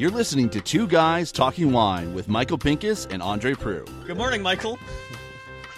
[0.00, 4.06] You're listening to Two Guys Talking Wine with Michael Pinkus and Andre Proulx.
[4.06, 4.78] Good morning, Michael.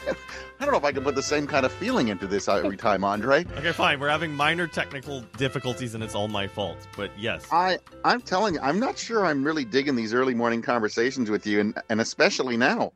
[0.09, 2.77] I don't know if I can put the same kind of feeling into this every
[2.77, 3.45] time, Andre.
[3.57, 3.99] Okay, fine.
[3.99, 6.79] We're having minor technical difficulties, and it's all my fault.
[6.97, 10.63] But yes, I I'm telling you, I'm not sure I'm really digging these early morning
[10.63, 12.93] conversations with you, and and especially now.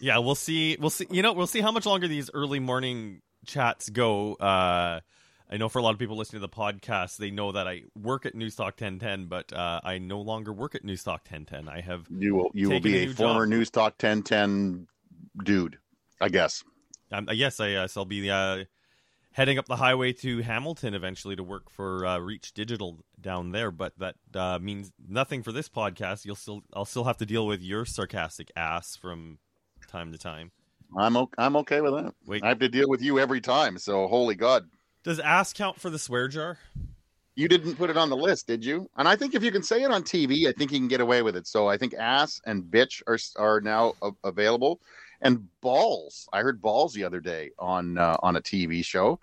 [0.00, 0.78] yeah, we'll see.
[0.80, 1.06] We'll see.
[1.10, 4.34] You know, we'll see how much longer these early morning chats go.
[4.34, 5.00] Uh,
[5.52, 7.82] I know for a lot of people listening to the podcast, they know that I
[8.00, 11.68] work at Newstalk 1010, but uh, I no longer work at Newstalk 1010.
[11.68, 13.50] I have You will you will be a a former job.
[13.50, 14.86] News Talk 1010
[15.42, 15.78] dude,
[16.20, 16.62] I guess.
[17.10, 18.64] Um, uh, yes, I guess I'll be uh,
[19.32, 23.72] heading up the highway to Hamilton eventually to work for uh, Reach Digital down there.
[23.72, 26.24] But that uh, means nothing for this podcast.
[26.24, 29.38] You'll still, I'll still have to deal with your sarcastic ass from
[29.88, 30.52] time to time.
[30.96, 32.14] I'm o- I'm okay with that.
[32.26, 32.42] Wait.
[32.42, 34.68] I have to deal with you every time, so holy god.
[35.04, 36.58] Does ass count for the swear jar?
[37.36, 38.90] You didn't put it on the list, did you?
[38.96, 41.00] And I think if you can say it on TV, I think you can get
[41.00, 41.46] away with it.
[41.46, 44.80] So I think ass and bitch are are now a- available,
[45.22, 46.28] and balls.
[46.32, 49.20] I heard balls the other day on uh, on a TV show.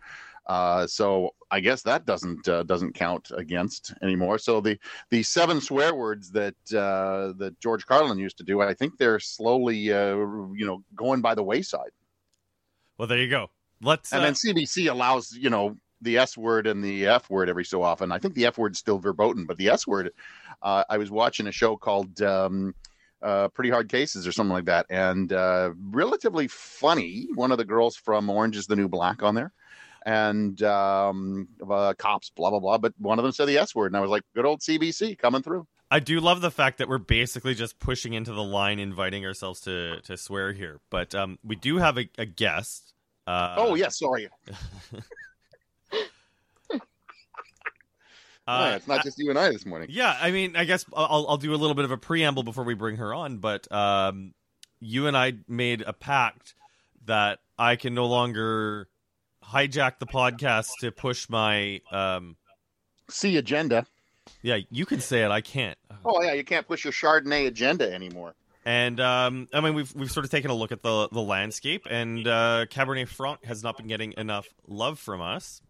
[0.48, 4.38] Uh, so I guess that doesn't uh, doesn't count against anymore.
[4.38, 8.74] So the the seven swear words that uh, that George Carlin used to do, I
[8.74, 11.92] think they're slowly uh, you know going by the wayside.
[12.98, 13.50] Well, there you go.
[13.82, 14.12] Let's.
[14.12, 17.66] And uh, then CBC allows, you know, the S word and the F word every
[17.66, 18.12] so often.
[18.12, 20.12] I think the F word's still verboten, but the S word,
[20.62, 22.74] uh, I was watching a show called um,
[23.22, 27.28] uh, Pretty Hard Cases or something like that, and uh, relatively funny.
[27.34, 29.54] One of the girls from Orange is the New Black on there,
[30.08, 32.78] and um, uh, cops, blah, blah, blah.
[32.78, 35.20] But one of them said the S word, and I was like, good old CBC
[35.20, 35.68] coming through.
[35.92, 39.60] I do love the fact that we're basically just pushing into the line, inviting ourselves
[39.62, 40.80] to to swear here.
[40.90, 42.94] But um, we do have a, a guest.
[43.26, 44.30] Uh, oh, yeah, sorry.
[45.92, 45.98] uh,
[48.48, 49.90] yeah, it's not just you and I this morning.
[49.92, 52.64] Yeah, I mean, I guess I'll I'll do a little bit of a preamble before
[52.64, 53.40] we bring her on.
[53.40, 54.34] But um,
[54.80, 56.56] you and I made a pact
[57.06, 58.88] that I can no longer
[59.52, 62.36] hijack the podcast to push my um.
[63.10, 63.86] See agenda.
[64.42, 65.32] Yeah, you can say it.
[65.32, 65.78] I can't.
[66.04, 68.36] Oh, yeah, you can't push your Chardonnay agenda anymore.
[68.66, 71.88] And um, I mean, we've we've sort of taken a look at the the landscape,
[71.90, 75.62] and uh, Cabernet Franc has not been getting enough love from us.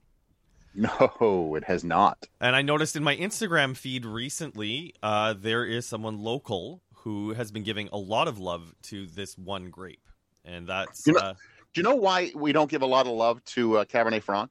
[0.73, 2.27] No, it has not.
[2.41, 7.51] And I noticed in my Instagram feed recently, uh, there is someone local who has
[7.51, 10.07] been giving a lot of love to this one grape,
[10.45, 11.33] and that's You know- uh,
[11.77, 14.49] Do you know why we don't give a lot of love to uh, Cabernet Franc?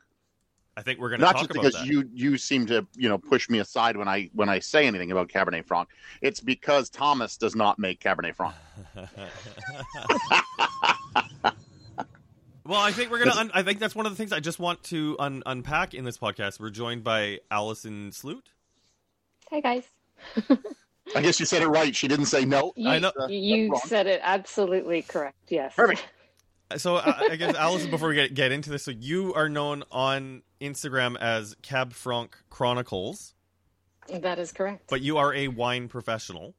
[0.77, 1.89] I think we're going to Not talk just about because that.
[1.89, 5.11] you you seem to you know push me aside when I when I say anything
[5.11, 5.89] about Cabernet Franc.
[6.23, 8.55] It's because Thomas does not make Cabernet Franc.
[12.65, 13.33] well, I think we're gonna.
[13.41, 16.05] Un- I think that's one of the things I just want to un- unpack in
[16.05, 16.61] this podcast.
[16.61, 18.53] We're joined by Allison Slute.
[19.51, 19.83] Hey guys.
[21.17, 21.93] I guess you said it right.
[21.93, 22.73] She didn't say no.
[22.77, 25.39] You, I know- you said it absolutely correct.
[25.49, 25.75] Yes.
[25.75, 26.07] Perfect.
[26.77, 29.85] So I, I guess Allison, before we get get into this, so you are known
[29.93, 33.35] on Instagram as Cab Franc Chronicles,
[34.09, 34.85] That is correct.
[34.91, 36.55] but you are a wine professional.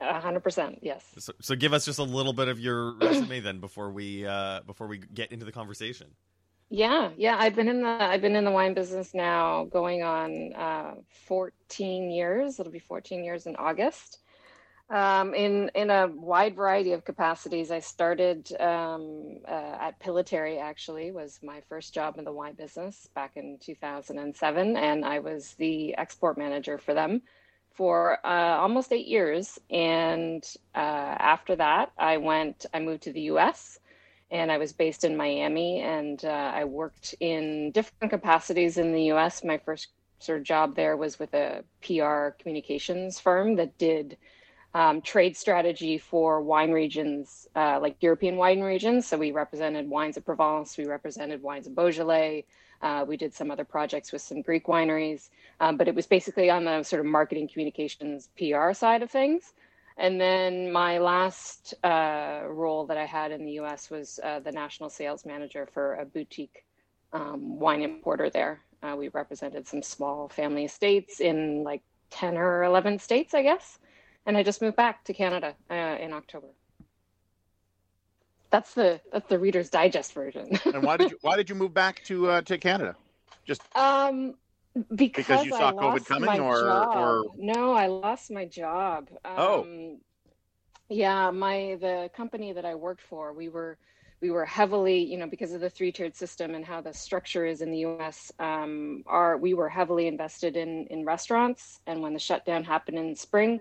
[0.00, 0.78] A hundred percent.
[0.82, 1.04] Yes.
[1.18, 4.60] So, so give us just a little bit of your resume then before we uh,
[4.66, 6.08] before we get into the conversation.
[6.68, 7.10] Yeah.
[7.16, 7.36] Yeah.
[7.38, 10.94] I've been in the I've been in the wine business now going on uh,
[11.26, 12.60] 14 years.
[12.60, 14.18] It'll be 14 years in August.
[14.88, 17.72] Um, in in a wide variety of capacities.
[17.72, 20.60] I started um, uh, at Pillitteri.
[20.60, 25.54] Actually, was my first job in the wine business back in 2007, and I was
[25.54, 27.22] the export manager for them
[27.74, 29.58] for uh, almost eight years.
[29.70, 30.44] And
[30.76, 30.78] uh,
[31.18, 32.64] after that, I went.
[32.72, 33.80] I moved to the U.S.
[34.30, 39.02] and I was based in Miami, and uh, I worked in different capacities in the
[39.06, 39.42] U.S.
[39.42, 39.88] My first
[40.20, 44.16] sort of job there was with a PR communications firm that did
[44.76, 49.06] um, trade strategy for wine regions, uh, like European wine regions.
[49.06, 52.44] So we represented wines of Provence, we represented wines of Beaujolais.
[52.82, 55.30] Uh, we did some other projects with some Greek wineries,
[55.60, 59.54] um, but it was basically on the sort of marketing communications PR side of things.
[59.96, 64.52] And then my last uh, role that I had in the US was uh, the
[64.52, 66.66] national sales manager for a boutique
[67.14, 68.60] um, wine importer there.
[68.82, 71.80] Uh, we represented some small family estates in like
[72.10, 73.78] 10 or 11 states, I guess.
[74.26, 76.48] And I just moved back to Canada uh, in October.
[78.50, 80.48] That's the that's the Reader's Digest version.
[80.66, 82.94] And why did you why did you move back to uh, to Canada?
[83.44, 84.34] Just Um,
[84.94, 86.96] because, Because you saw I COVID coming, or- job.
[86.96, 89.08] or- no, I lost my job.
[89.24, 89.96] Um, Oh.
[90.88, 93.78] yeah, my the company that I worked for, we were
[94.20, 97.60] we were heavily, you know, because of the three-tiered system and how the structure is
[97.60, 98.32] in the U.S.
[98.38, 103.14] Um, our we were heavily invested in in restaurants, and when the shutdown happened in
[103.16, 103.60] spring,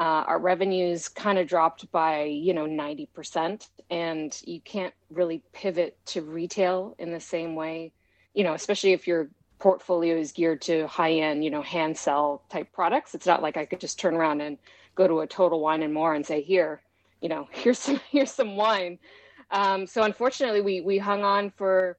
[0.00, 5.96] uh, our revenues kind of dropped by you know 90%, and you can't really pivot
[6.06, 7.92] to retail in the same way,
[8.34, 9.28] you know, especially if your
[9.60, 13.14] portfolio is geared to high-end, you know, hand sell type products.
[13.14, 14.58] It's not like I could just turn around and
[14.96, 16.80] go to a Total Wine and More and say, here,
[17.20, 18.98] you know, here's some here's some wine
[19.50, 21.96] um, so unfortunately, we we hung on for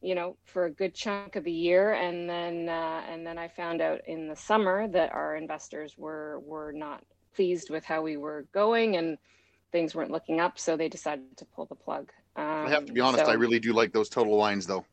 [0.00, 3.48] you know for a good chunk of the year, and then uh, and then I
[3.48, 7.02] found out in the summer that our investors were were not
[7.34, 9.18] pleased with how we were going and
[9.72, 12.10] things weren't looking up, so they decided to pull the plug.
[12.36, 14.84] Um, I have to be honest, so, I really do like those total wines, though.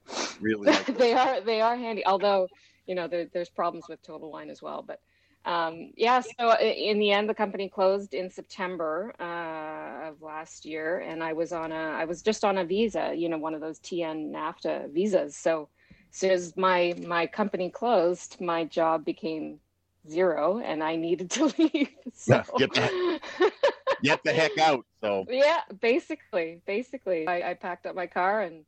[0.42, 2.06] Really, like they are they are handy.
[2.06, 2.48] Although
[2.86, 5.00] you know there, there's problems with total wine as well, but
[5.46, 11.00] um, yeah, so in the end, the company closed in September uh, of last year,
[11.00, 13.62] and I was on a, I was just on a visa, you know, one of
[13.62, 15.36] those TN NAFTA visas.
[15.36, 15.70] So,
[16.12, 19.60] as soon as my my company closed, my job became
[20.08, 21.90] zero, and I needed to leave.
[22.14, 22.34] So.
[22.36, 23.22] Yeah, get the,
[24.04, 24.86] get the heck out.
[25.02, 28.66] So yeah, basically, basically, I, I packed up my car and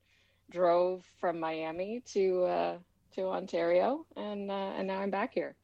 [0.51, 2.77] drove from Miami to uh,
[3.15, 5.55] to Ontario, and uh, and now I'm back here.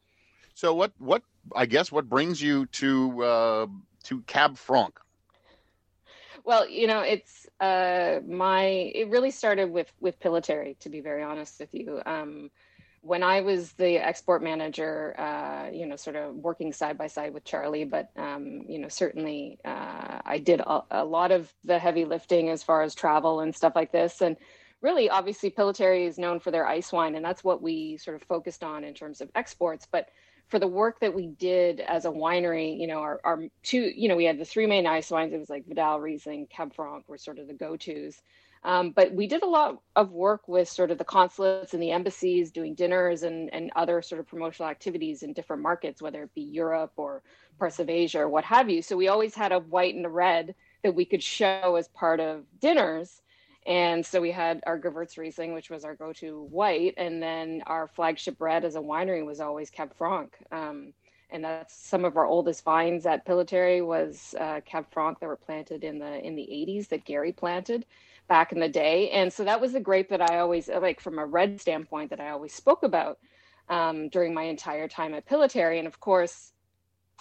[0.54, 1.24] So what what
[1.56, 3.68] I guess what brings you to uh,
[4.04, 5.00] to Cab Franc?
[6.44, 11.24] Well, you know, it's uh, my it really started with with Pillitteri, to be very
[11.24, 12.02] honest with you.
[12.06, 12.50] Um,
[13.08, 17.34] when I was the export manager, uh, you know, sort of working side by side
[17.34, 21.80] with Charlie, but um, you know, certainly uh, I did a, a, lot of the
[21.80, 24.22] heavy lifting as far as travel and stuff like this.
[24.22, 24.36] And
[24.82, 28.24] really, obviously, Pillitteri is known for their ice wine, and that's what we sort of
[28.24, 29.88] focused on in terms of exports.
[29.90, 30.10] But
[30.50, 34.10] for the work that we did as a winery, you know, our, our two, you
[34.10, 35.34] know, we had the three main ice wines.
[35.34, 38.22] It was like Vidal, Riesling, Cab Franc were sort of the go-tos.
[38.64, 41.92] Um, but we did a lot of work with sort of the consulates and the
[41.92, 46.34] embassies doing dinners and, and other sort of promotional activities in different markets, whether it
[46.34, 47.22] be Europe or
[47.60, 48.82] parts of Asia or what have you.
[48.82, 52.20] So we always had a white and a red that we could show as part
[52.20, 53.22] of dinners.
[53.66, 57.88] And so we had our Gewurz Riesling, which was our go-to white, and then our
[57.88, 60.38] flagship red as a winery was always Cab Franc.
[60.52, 60.94] Um,
[61.30, 65.36] and that's some of our oldest vines at Pillitteri was uh, Cab Franc that were
[65.36, 67.86] planted in the in the 80s that Gary planted
[68.28, 69.10] back in the day.
[69.12, 72.20] And so that was the grape that I always like from a red standpoint that
[72.20, 73.20] I always spoke about
[73.70, 75.80] um, during my entire time at Pillitteri.
[75.80, 76.52] And of course,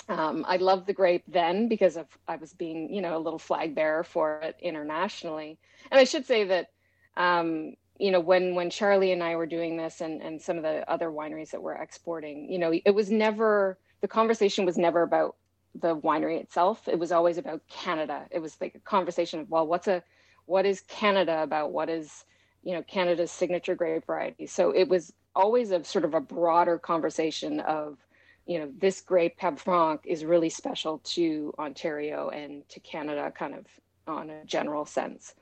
[0.08, 3.38] um, I loved the grape then because of I was being, you know, a little
[3.38, 5.58] flag bearer for it internationally.
[5.90, 6.70] And I should say that,
[7.16, 10.62] um, you know, when when Charlie and I were doing this, and and some of
[10.62, 15.02] the other wineries that were exporting, you know, it was never the conversation was never
[15.02, 15.36] about
[15.74, 16.88] the winery itself.
[16.88, 18.26] It was always about Canada.
[18.30, 20.02] It was like a conversation of, well, what's a
[20.46, 21.72] what is Canada about?
[21.72, 22.24] What is
[22.62, 24.46] you know Canada's signature grape variety?
[24.46, 27.98] So it was always a sort of a broader conversation of
[28.46, 33.54] you know, this grape Cab Franc is really special to Ontario and to Canada, kind
[33.54, 33.66] of
[34.06, 35.34] on a general sense.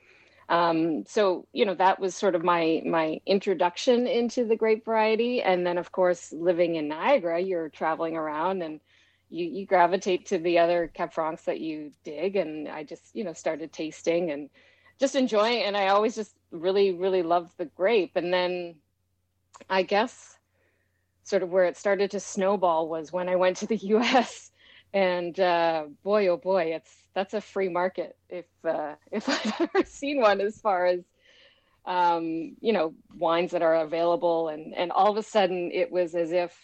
[0.49, 5.43] Um, so you know that was sort of my my introduction into the grape variety,
[5.43, 8.81] and then of course living in Niagara, you're traveling around and
[9.31, 13.25] you you gravitate to the other Cab Francs that you dig, and I just you
[13.25, 14.51] know started tasting and
[14.99, 18.77] just enjoying, and I always just really really loved the grape, and then
[19.69, 20.39] I guess
[21.25, 24.53] sort of where it started to snowball was when I went to the U.S.
[24.93, 29.85] and uh, boy, oh boy, it's that's a free market if uh, if I've ever
[29.87, 31.01] seen one as far as
[31.87, 34.49] um, you know wines that are available.
[34.49, 36.57] And and all of a sudden it was as if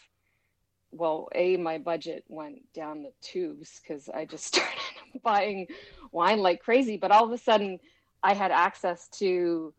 [0.93, 4.75] well a my budget went down the tubes because I just started
[5.23, 5.67] buying
[6.13, 7.79] wine like crazy, but all of a sudden
[8.23, 9.73] I had access to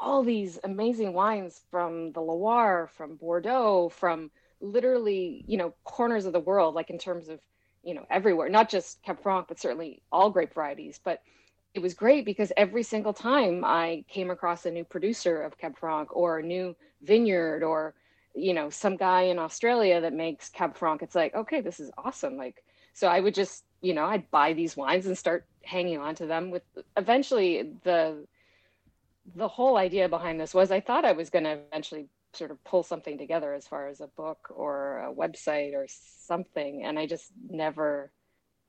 [0.00, 6.32] all these amazing wines from the Loire, from Bordeaux, from literally, you know, corners of
[6.32, 7.40] the world, like in terms of,
[7.82, 11.00] you know, everywhere, not just Cab Franc, but certainly all grape varieties.
[11.02, 11.22] But
[11.74, 15.76] it was great because every single time I came across a new producer of Cab
[15.78, 17.94] Franc or a new vineyard or,
[18.34, 21.90] you know, some guy in Australia that makes Cab Franc, it's like, okay, this is
[21.98, 22.36] awesome.
[22.36, 26.14] Like, so I would just, you know, I'd buy these wines and start hanging on
[26.16, 26.62] to them with
[26.96, 28.26] eventually the,
[29.34, 32.62] the whole idea behind this was I thought I was going to eventually sort of
[32.64, 37.06] pull something together as far as a book or a website or something, and I
[37.06, 38.10] just never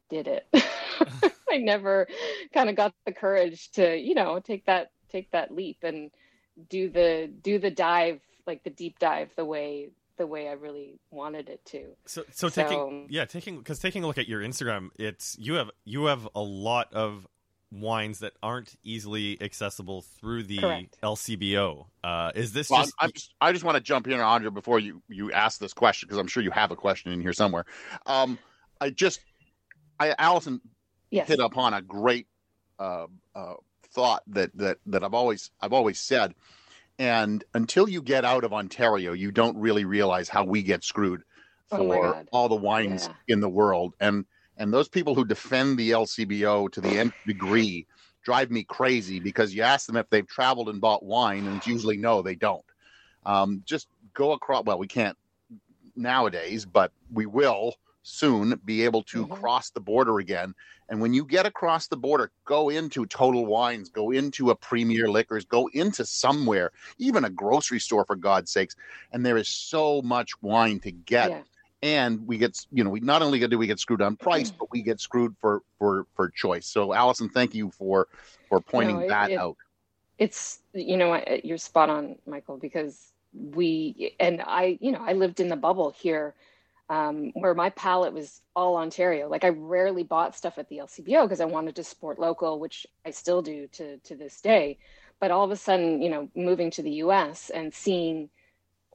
[0.09, 0.47] did it.
[1.51, 2.07] I never
[2.53, 6.11] kind of got the courage to, you know, take that take that leap and
[6.69, 9.89] do the do the dive like the deep dive the way
[10.19, 11.95] the way I really wanted it to.
[12.05, 15.55] So, so, so taking yeah, taking because taking a look at your Instagram, it's you
[15.55, 17.25] have you have a lot of
[17.71, 20.97] wines that aren't easily accessible through the Correct.
[21.01, 21.85] LCBO.
[22.03, 24.79] Uh, is this Well, just I'm just, I just want to jump in, Andre, before
[24.79, 27.65] you you ask this question because I'm sure you have a question in here somewhere.
[28.05, 28.37] Um,
[28.79, 29.21] I just,
[29.99, 30.61] I Allison
[31.11, 31.27] Yes.
[31.27, 32.27] hit upon a great
[32.77, 33.53] uh, uh,
[33.91, 36.35] thought that that that I've always I've always said,
[36.99, 41.23] and until you get out of Ontario, you don't really realize how we get screwed
[41.71, 42.29] Oh for God.
[42.31, 43.13] all the wines Yeah.
[43.27, 44.25] in the world, and
[44.57, 47.87] and those people who defend the LCBO to the nth degree
[48.23, 51.67] drive me crazy because you ask them if they've traveled and bought wine, and it's
[51.67, 52.65] usually no, they don't.
[53.25, 54.65] Um, just go across.
[54.65, 55.17] Well, we can't
[55.95, 57.75] nowadays, but we will
[58.09, 59.29] soon be able to Mhm.
[59.39, 60.53] cross the border again.
[60.89, 65.07] And when you get across the border, go into Total Wines, go into a Premier
[65.09, 68.75] Liquors, go into somewhere, even a grocery store for God's sakes.
[69.11, 71.29] And there is so much wine to get.
[71.29, 71.43] Yeah.
[71.81, 74.69] And we get, you know, we not only do we get screwed on price, but
[74.71, 76.65] we get screwed for for for choice.
[76.65, 78.07] So, Allison, thank you for
[78.49, 79.57] for pointing No, it- that it- out.
[80.17, 85.39] it's you know you're spot on michael because we and i you know i lived
[85.39, 86.35] in the bubble here
[86.89, 89.29] um, where my palette was all ontario.
[89.29, 92.87] Like i rarely bought stuff at the lcbo because i wanted to support local which
[93.05, 94.79] i still do to to this day.
[95.19, 98.29] But all of a sudden you know moving to the us and seeing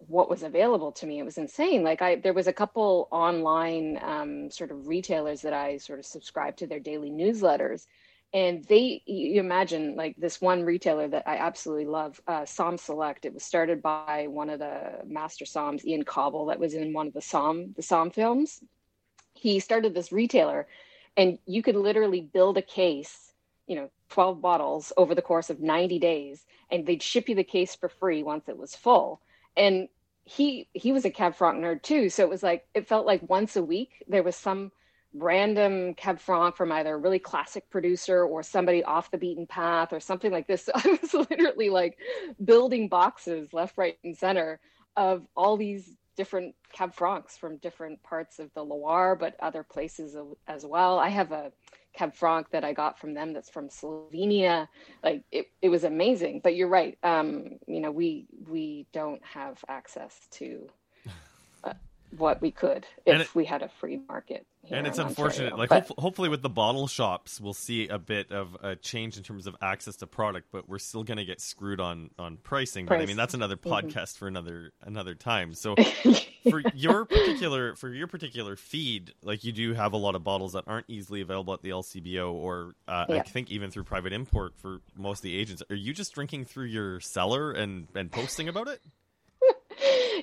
[0.08, 1.82] what was available to me it was insane.
[1.84, 6.06] Like i there was a couple online um, sort of retailers that i sort of
[6.06, 7.86] subscribed to their daily newsletters
[8.34, 13.24] and they you imagine like this one retailer that i absolutely love uh, SommSelect.
[13.24, 17.06] It was started by one of the master somms Ian Cauble that was in one
[17.06, 18.60] of the Somm the Somm films.
[19.32, 20.66] He started this retailer
[21.16, 23.32] and you could literally build a case
[23.66, 27.44] you know 12 bottles over the course of 90 days and they'd ship you the
[27.44, 29.20] case for free once it was full.
[29.56, 29.88] And
[30.24, 32.08] he he was a cab franc nerd too.
[32.10, 34.72] So it was like it felt like once a week there was some
[35.14, 39.92] random cab franc from either a really classic producer or somebody off the beaten path
[39.92, 40.64] or something like this.
[40.64, 41.98] So I was literally like
[42.44, 44.60] building boxes left, right, and center
[44.96, 50.16] of all these different cab francs from different parts of the Loire, but other places
[50.46, 50.98] as well.
[50.98, 51.52] I have a
[51.92, 54.68] cab franc that I got from them that's from Slovenia.
[55.02, 56.40] Like it, it was amazing.
[56.42, 56.98] But you're right.
[57.02, 60.68] Um, you know, we we don't have access to
[62.18, 64.46] what we could if it- we had a free market.
[64.70, 65.52] and it's unfortunate.
[65.52, 65.56] Ontario.
[65.58, 69.18] Like, But- hope, hopefully, with the bottle shops, we'll see a bit of a change
[69.18, 72.38] in terms of access to product, but we're still going to get screwed on on
[72.38, 72.86] pricing.
[72.86, 73.70] But I mean, that's another Mhm.
[73.92, 75.52] podcast for another another time.
[75.54, 75.74] So,
[76.50, 80.54] for your particular for your particular feed, like you do have a lot of bottles
[80.54, 84.54] that aren't easily available at the LCBO, or uh, I think even through private import
[84.56, 85.62] for most of the agents.
[85.68, 88.80] Are you just drinking through your cellar and and posting about it?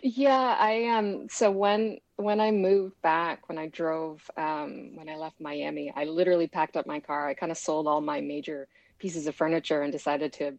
[0.04, 5.16] Yeah i um so when when i moved back when i drove um when i
[5.16, 7.28] left miami i literally packed up my car.
[7.28, 8.68] I kind of sold all my major
[9.00, 10.54] pieces of furniture and decided to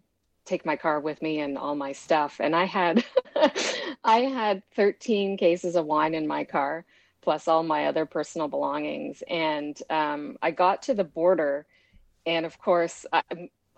[0.44, 2.36] take my car with me and all my stuff.
[2.40, 3.04] And i had
[4.04, 6.84] i had 13 cases of wine in my car
[7.20, 9.22] plus all my other personal belongings.
[9.28, 11.66] And um, i got to the border
[12.26, 13.22] and of course I,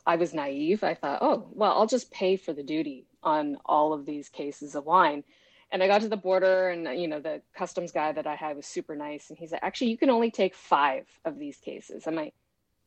[0.07, 0.85] I was naive.
[0.85, 4.75] I thought oh well i'll just pay for the duty on all of these cases
[4.75, 5.25] of wine
[5.75, 8.57] and I got to the border, and you know the customs guy that I had
[8.57, 12.07] was super nice, and he's like, "Actually, you can only take five of these cases."
[12.07, 12.33] I'm like,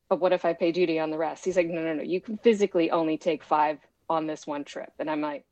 [0.10, 2.02] "But what if I pay duty on the rest?" He's like, "No, no, no.
[2.02, 3.80] You can physically only take five
[4.10, 5.46] on this one trip." And I'm like,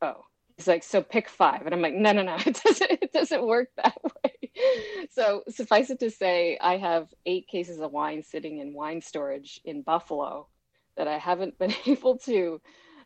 [0.00, 0.24] "Oh."
[0.56, 1.66] He's like, "So pick five.
[1.66, 2.36] and I'm like, "No, no, no.
[2.46, 2.90] It doesn't.
[3.02, 4.50] It doesn't work that way."
[5.10, 9.60] So suffice it to say, I have eight cases of wine sitting in wine storage
[9.64, 10.48] in Buffalo
[10.96, 12.60] that I haven't been able to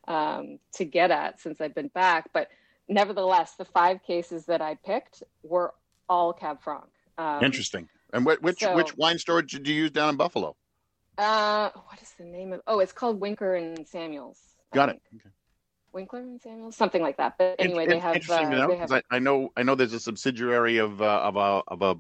[0.07, 2.49] um, to get at since I've been back, but
[2.95, 5.75] nevertheless, the five cases that I picked were
[6.09, 6.85] all Cab Franc.
[7.19, 7.89] Um, Interesting.
[8.13, 10.57] And wh- which so- which wine storage did you use down in Buffalo?
[11.19, 12.61] Uh, what is the name of?
[12.67, 14.39] Oh, it's called Winker and Samuels.
[14.73, 15.03] I Got it.
[15.11, 15.23] think.
[15.93, 17.35] Winkler and Samuels, something like that.
[17.39, 18.15] But anyway, they have.
[18.17, 21.03] interesting Uh, to know they have I, I know I know there's a subsidiary of
[21.03, 21.97] uh, of a of a,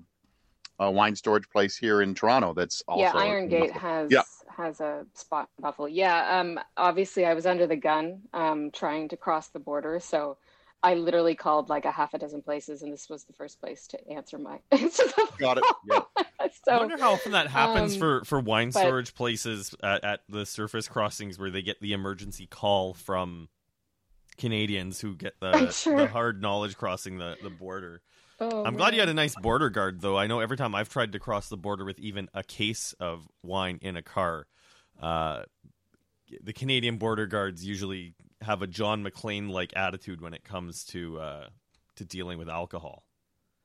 [0.85, 4.23] a wine storage place here in Toronto that's also yeah, Iron Gate has Yeah.
[4.49, 5.89] has a spot in Buffalo.
[5.89, 10.39] Yeah, um, obviously I was under the gun um, trying to cross the border, so
[10.83, 13.87] I literally called like a half a dozen places, and this was the first place
[13.89, 15.65] to answer my answer the Got it.
[15.89, 16.01] Yeah.
[16.41, 20.03] I so wonder how often that happens um, for, for wine but- storage places at,
[20.03, 23.49] at the surface crossings where they get the emergency call from
[24.39, 25.97] Canadians who get the, sure.
[25.97, 28.03] the hard knowledge crossing the, the border.
[28.41, 30.17] oh, I'm glad you had a nice border guard, though.
[30.19, 33.29] I know every time I've tried to cross the border with even a case of
[33.43, 34.47] wine in a car,
[35.01, 35.45] uh,
[36.43, 41.19] the Canadian border guards usually have a John McClane like attitude when it comes to
[41.21, 41.49] uh,
[41.97, 43.05] to dealing with alcohol.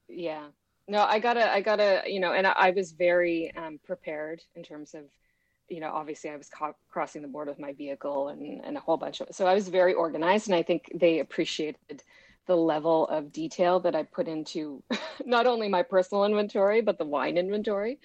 [0.08, 0.48] yeah
[0.88, 4.64] no i gotta i gotta you know and i, I was very um, prepared in
[4.64, 5.04] terms of
[5.70, 6.50] you know, obviously I was
[6.90, 9.28] crossing the board with my vehicle and, and a whole bunch of.
[9.32, 12.04] So I was very organized and I think they appreciated
[12.46, 14.82] the level of detail that I put into
[15.26, 18.00] not only my personal inventory, but the wine inventory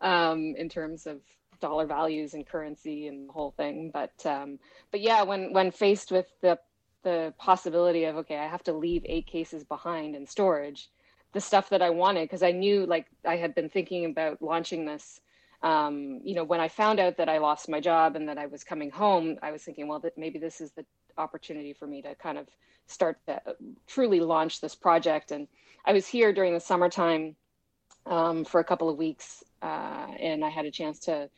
[0.00, 1.20] um, in terms of
[1.60, 3.90] dollar values and currency and the whole thing.
[3.92, 4.58] But, um,
[4.90, 6.58] but yeah, when, when faced with the,
[7.02, 10.88] the possibility of, okay, I have to leave eight cases behind in storage,
[11.32, 14.84] the stuff that I wanted, because I knew like I had been thinking about launching
[14.84, 15.20] this
[15.62, 18.46] um, you know, when I found out that I lost my job and that I
[18.46, 20.84] was coming home, I was thinking, well, that maybe this is the
[21.18, 22.48] opportunity for me to kind of
[22.86, 23.40] start to
[23.86, 25.32] truly launch this project.
[25.32, 25.48] And
[25.84, 27.36] I was here during the summertime
[28.06, 31.28] um, for a couple of weeks, uh, and I had a chance to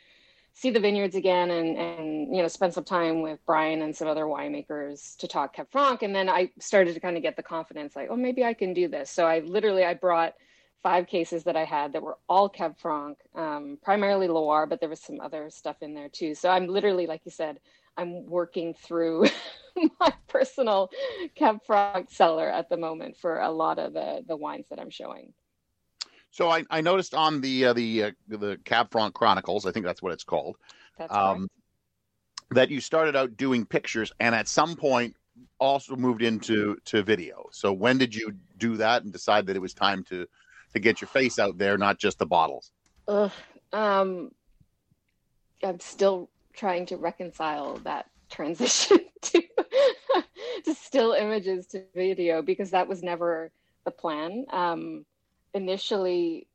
[0.54, 4.08] see the vineyards again and and you know spend some time with Brian and some
[4.08, 6.02] other winemakers to talk Cab Franc.
[6.02, 8.74] And then I started to kind of get the confidence, like, oh, maybe I can
[8.74, 9.10] do this.
[9.10, 10.34] So I literally I brought
[10.82, 14.88] five cases that I had that were all Cab Franc, um, primarily Loire, but there
[14.88, 16.34] was some other stuff in there too.
[16.34, 17.58] So I'm literally, like you said,
[17.96, 19.26] I'm working through
[20.00, 20.90] my personal
[21.34, 24.90] Cab Franc cellar at the moment for a lot of the the wines that I'm
[24.90, 25.32] showing.
[26.32, 29.84] So I, I noticed on the uh, the uh, the Cab Franc Chronicles, I think
[29.84, 30.56] that's what it's called,
[31.10, 31.48] um,
[32.50, 35.14] that you started out doing pictures, and at some point
[35.58, 37.48] also moved into to video.
[37.52, 40.26] So when did you do that and decide that it was time to
[40.72, 42.72] to get your face out there, not just the bottles?
[43.08, 43.30] Ugh,
[43.74, 44.30] um,
[45.62, 49.42] I'm still trying to reconcile that transition to
[50.64, 53.50] to still images to video because that was never
[53.84, 54.46] the plan.
[54.50, 55.04] Um,
[55.54, 56.46] initially,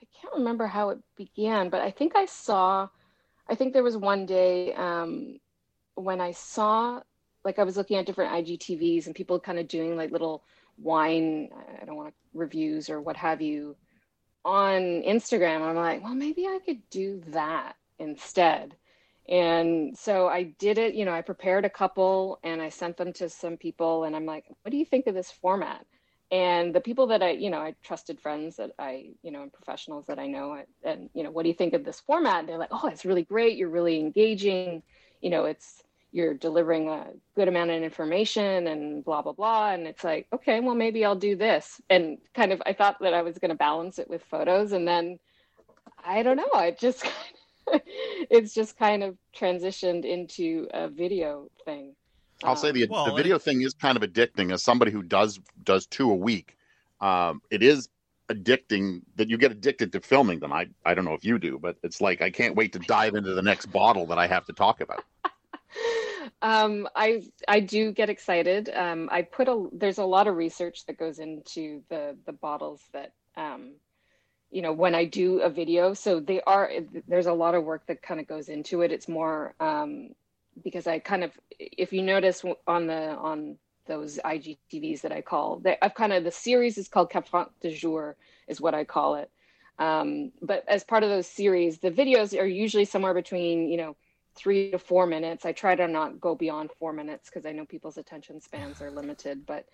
[0.00, 2.88] I can't remember how it began, but I think I saw,
[3.48, 5.38] I think there was one day um,
[5.94, 7.00] when I saw,
[7.44, 10.44] like I was looking at different IGTVs and people kind of doing like little
[10.76, 13.76] wine, I don't want to reviews or what have you
[14.44, 15.62] on Instagram.
[15.62, 18.76] I'm like, well, maybe I could do that instead.
[19.28, 23.12] And so I did it, you know, I prepared a couple and I sent them
[23.14, 25.84] to some people and I'm like, what do you think of this format?
[26.30, 29.52] And the people that I, you know, I trusted friends that I, you know, and
[29.52, 32.40] professionals that I know, and, you know, what do you think of this format?
[32.40, 33.56] And they're like, oh, it's really great.
[33.56, 34.82] You're really engaging.
[35.22, 39.86] You know, it's, you're delivering a good amount of information and blah blah blah and
[39.86, 43.22] it's like okay well maybe i'll do this and kind of i thought that i
[43.22, 45.18] was going to balance it with photos and then
[46.04, 47.04] i don't know i just
[48.30, 51.94] it's just kind of transitioned into a video thing
[52.44, 55.02] i'll say the, well, the video it, thing is kind of addicting as somebody who
[55.02, 56.56] does does two a week
[57.00, 57.88] um, it is
[58.28, 61.58] addicting that you get addicted to filming them i i don't know if you do
[61.58, 64.44] but it's like i can't wait to dive into the next bottle that i have
[64.44, 65.04] to talk about
[66.42, 68.70] um, I I do get excited.
[68.74, 72.82] Um, I put a there's a lot of research that goes into the the bottles
[72.92, 73.74] that um,
[74.50, 75.94] you know when I do a video.
[75.94, 76.70] So they are
[77.06, 78.92] there's a lot of work that kind of goes into it.
[78.92, 80.10] It's more um,
[80.62, 85.60] because I kind of if you notice on the on those IGTVs that I call
[85.60, 88.16] they, I've kind of the series is called Cab Franc de jour
[88.46, 89.30] is what I call it.
[89.78, 93.96] Um, but as part of those series, the videos are usually somewhere between you know
[94.34, 95.44] three to four minutes.
[95.44, 98.90] I try to not go beyond four minutes because I know people's attention spans are
[98.90, 99.44] limited.
[99.46, 99.66] But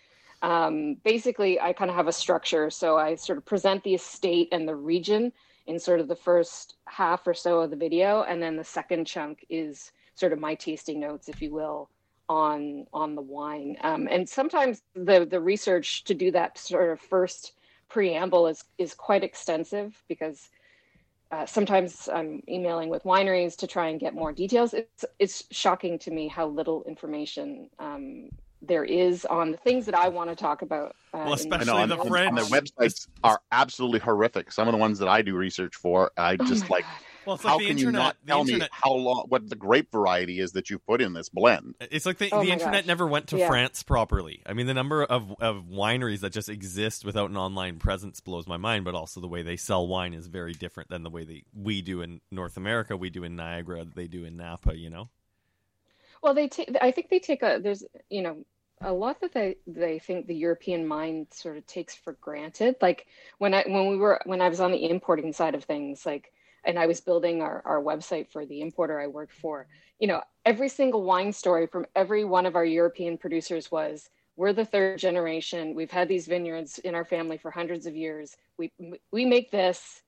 [0.42, 2.70] um, basically, I kind of have a structure.
[2.70, 5.32] So I sort of present the estate and the region
[5.66, 9.06] in sort of the first half or so of the video, and then the second
[9.06, 11.90] chunk is sort of my tasting notes, if you will,
[12.28, 13.76] on on the wine.
[13.82, 17.52] Um, and sometimes the the research to do that sort of first
[17.88, 20.48] preamble is is quite extensive because
[21.30, 24.74] uh, sometimes I'm emailing with wineries to try and get more details.
[24.74, 28.28] It's it's shocking to me how little information um,
[28.62, 30.94] there is on the things that I want to talk about.
[31.12, 32.28] Uh, well, especially the, the French.
[32.28, 34.52] And the websites are absolutely horrific.
[34.52, 36.84] Some of the ones that I do research for, I oh just oh like.
[36.84, 36.92] God.
[37.26, 38.70] Well, how can internet, you not tell internet...
[38.70, 41.74] me how long what the grape variety is that you put in this blend?
[41.80, 42.86] It's like the, oh the internet gosh.
[42.86, 43.48] never went to yeah.
[43.48, 44.42] France properly.
[44.46, 48.46] I mean, the number of, of wineries that just exist without an online presence blows
[48.46, 48.84] my mind.
[48.84, 51.82] But also the way they sell wine is very different than the way they we
[51.82, 52.96] do in North America.
[52.96, 53.84] We do in Niagara.
[53.84, 54.76] They do in Napa.
[54.76, 55.08] You know.
[56.22, 56.74] Well, they take.
[56.80, 57.60] I think they take a.
[57.62, 58.44] There's you know
[58.80, 62.76] a lot that they they think the European mind sort of takes for granted.
[62.80, 63.06] Like
[63.38, 66.32] when I when we were when I was on the importing side of things, like
[66.66, 69.66] and I was building our, our website for the importer I worked for,
[69.98, 74.52] you know, every single wine story from every one of our European producers was we're
[74.52, 75.74] the third generation.
[75.74, 78.36] We've had these vineyards in our family for hundreds of years.
[78.58, 78.72] We
[79.12, 80.02] we make this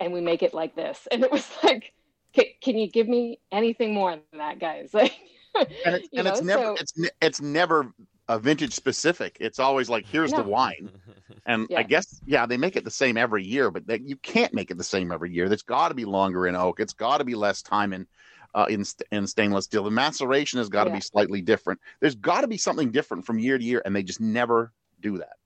[0.00, 1.06] and we make it like this.
[1.10, 1.92] And it was like,
[2.32, 4.94] can, can you give me anything more than that, guys?
[5.54, 7.92] Like, and, it, and it's never so, it's it's never
[8.28, 9.36] a vintage specific.
[9.40, 10.42] It's always like here's no.
[10.42, 10.90] the wine.
[11.46, 11.78] And Yeah.
[11.78, 14.70] I guess, yeah, they make it the same every year, but they, you can't make
[14.70, 15.48] it the same every year.
[15.48, 16.78] There's got to be longer in oak.
[16.78, 18.06] It's got to be less time in
[18.54, 19.84] uh, in st- in stainless steel.
[19.84, 20.96] The maceration has got to Yeah.
[20.96, 21.80] be slightly different.
[22.00, 25.18] There's got to be something different from year to year, and they just never do
[25.18, 25.36] that.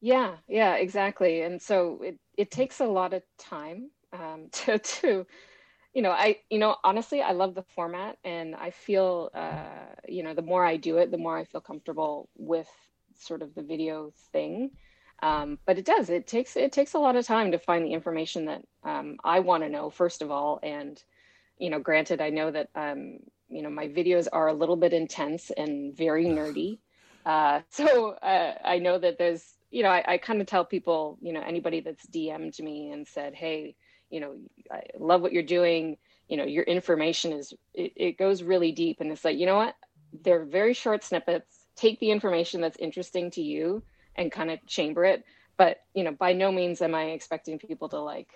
[0.00, 1.42] Yeah, yeah, exactly.
[1.42, 5.26] And so it, it takes a lot of time um, to, to,
[5.94, 10.22] you know, I, you know, honestly, I love the format and I feel, uh, you
[10.22, 12.68] know, the more I do it, the more I feel comfortable with
[13.18, 14.70] sort of the video thing.
[15.22, 17.92] Um, but it does, it takes, it takes a lot of time to find the
[17.92, 20.60] information that um, I want to know, first of all.
[20.62, 21.02] And,
[21.58, 24.92] you know, granted, I know that, um, you know, my videos are a little bit
[24.92, 26.78] intense and very nerdy.
[27.26, 31.18] Uh, so uh, I know that there's, you know, I, I kind of tell people,
[31.20, 33.76] you know, anybody that's DM'd me and said, hey,
[34.10, 34.34] you know,
[34.70, 35.96] I love what you're doing.
[36.28, 39.00] You know, your information is, it, it goes really deep.
[39.00, 39.74] And it's like, you know what?
[40.24, 41.66] They're very short snippets.
[41.76, 43.82] Take the information that's interesting to you
[44.16, 45.24] and kind of chamber it.
[45.56, 48.28] But, you know, by no means am I expecting people to like,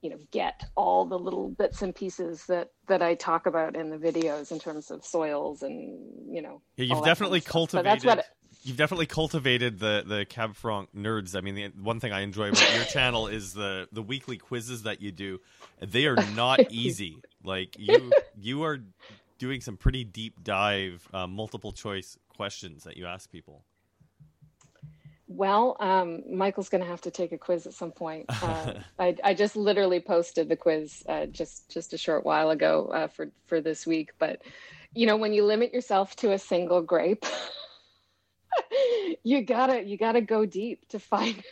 [0.00, 3.90] you know, get all the little bits and pieces that that I talk about in
[3.90, 7.84] the videos in terms of soils and, you know, Yeah, you've definitely kind of stuff.
[7.84, 7.86] But cultivated.
[7.86, 8.24] that's what
[8.64, 11.36] You've definitely cultivated the the Cab Franc nerds.
[11.36, 14.84] I mean, the one thing I enjoy about your channel is the the weekly quizzes
[14.84, 15.40] that you do.
[15.80, 17.22] They are not easy.
[17.42, 18.78] Like you you are
[19.38, 23.64] doing some pretty deep dive, uh, multiple choice questions that you ask people.
[25.26, 28.26] Well, um, Michael's going to have to take a quiz at some point.
[28.42, 32.88] Uh, I, I just literally posted the quiz uh, just just a short while ago
[32.92, 34.10] uh, for for this week.
[34.18, 34.42] But
[34.94, 37.24] you know, when you limit yourself to a single grape,
[39.22, 41.42] you gotta you gotta go deep to find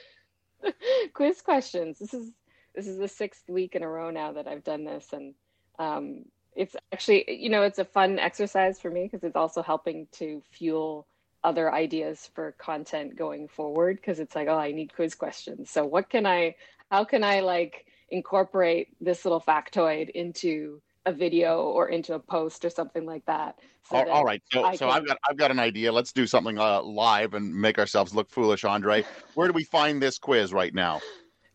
[1.14, 1.98] quiz questions.
[1.98, 2.30] This is
[2.74, 5.34] this is the sixth week in a row now that I've done this, and
[5.78, 10.06] um, it's actually you know it's a fun exercise for me because it's also helping
[10.12, 11.06] to fuel
[11.42, 15.86] other ideas for content going forward because it's like oh i need quiz questions so
[15.86, 16.54] what can i
[16.90, 22.64] how can i like incorporate this little factoid into a video or into a post
[22.64, 25.18] or something like that so all, that all right, so I so can- I've got
[25.28, 25.90] I've got an idea.
[25.92, 29.04] Let's do something uh, live and make ourselves look foolish, Andre.
[29.34, 31.00] Where do we find this quiz right now?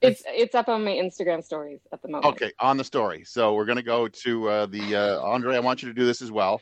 [0.02, 3.24] it's it's up on my instagram stories at the moment Okay, on the story.
[3.24, 5.56] So we're gonna go to uh, the uh, Andre.
[5.56, 6.62] I want you to do this as well.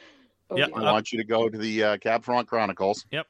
[0.50, 0.68] Oh, Yeah.
[0.76, 3.06] I want you to go to the uh, Cab Franc Chronicles.
[3.12, 3.26] Yep.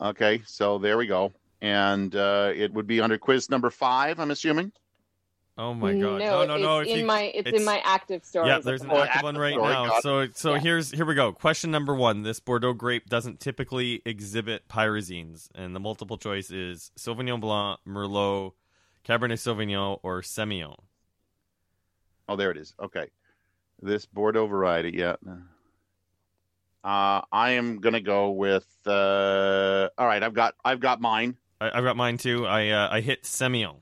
[0.00, 4.20] Okay, so there we go, and uh, it would be under quiz number five.
[4.20, 4.72] I'm assuming.
[5.56, 6.00] Oh my god!
[6.00, 6.78] no, No, no, no!
[6.80, 9.22] it's if in you- my it's, it's- in my active stories Yeah, there's an active
[9.22, 9.86] one right story, now.
[9.86, 10.02] got.
[10.02, 10.60] So, so Yeah.
[10.60, 11.32] here's here we go.
[11.32, 16.90] Question number one: This Bordeaux grape doesn't typically exhibit pyrazines, and the multiple choice is
[16.98, 18.52] Sauvignon Blanc, Merlot,
[19.06, 20.76] Cabernet Sauvignon, or Semillon.
[22.28, 22.74] Oh, there it is.
[22.82, 23.06] Okay,
[23.80, 24.90] this Bordeaux variety.
[24.98, 25.16] Yeah.
[26.82, 28.66] Uh, I am gonna go with.
[28.86, 31.36] Uh, all right, I've got I've got mine.
[31.60, 32.44] I, I've got mine too.
[32.46, 33.76] I uh, I hit Semillon,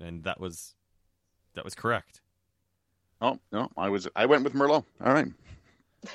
[0.00, 0.74] and that was
[1.54, 2.20] that was correct.
[3.20, 4.84] Oh no, I was I went with Merlot.
[5.04, 5.28] All right.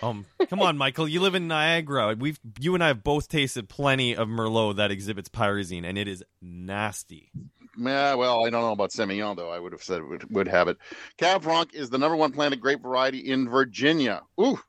[0.04, 1.08] Um, come on, Michael.
[1.08, 2.16] You live in Niagara.
[2.18, 6.08] We've you and I have both tasted plenty of Merlot that exhibits pyrazine, and it
[6.08, 7.32] is nasty.
[7.78, 9.50] Yeah, well, I don't know about Semillon though.
[9.50, 10.78] I would have said would, would have it.
[11.18, 14.22] Cab Franc is the number one planted grape variety in Virginia.
[14.40, 14.60] Ooh,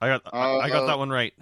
[0.00, 1.34] I got I, I got Uh, that one right.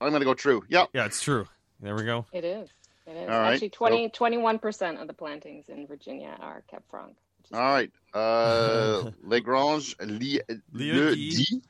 [0.00, 0.62] I'm gonna go true.
[0.68, 0.90] Yep.
[0.92, 1.46] Yeah, it's true.
[1.80, 2.26] There we go.
[2.32, 2.68] it is
[3.06, 7.16] it is All right, actually 20 21% of the plantings in virginia are Cab Franc
[7.16, 7.90] which is All right.
[8.14, 10.40] Uh, Legrange Li-
[10.72, 11.30] Le Di.
[11.30, 11.62] Di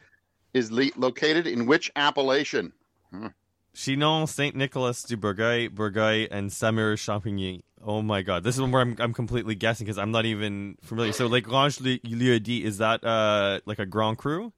[0.54, 2.72] is le- located in which appellation?
[3.74, 7.62] Chinon, Saint Nicolas du Bourgueil, Bourgueil, and Saumur Champigny.
[7.82, 10.76] Oh my god, this is one where I'm I'm completely guessing because I'm not even
[10.82, 11.12] familiar.
[11.12, 14.52] So like Grange Lieu-dit, is that uh like a Grand Cru?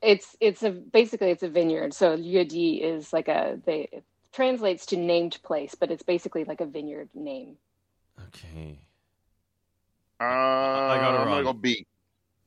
[0.00, 1.94] It's it's a basically it's a vineyard.
[1.94, 6.60] So lieu-dit is like a they it translates to named place, but it's basically like
[6.60, 7.56] a vineyard name.
[8.28, 8.80] Okay.
[10.22, 11.44] Uh, I got it I'm gonna wrong.
[11.44, 11.86] go B.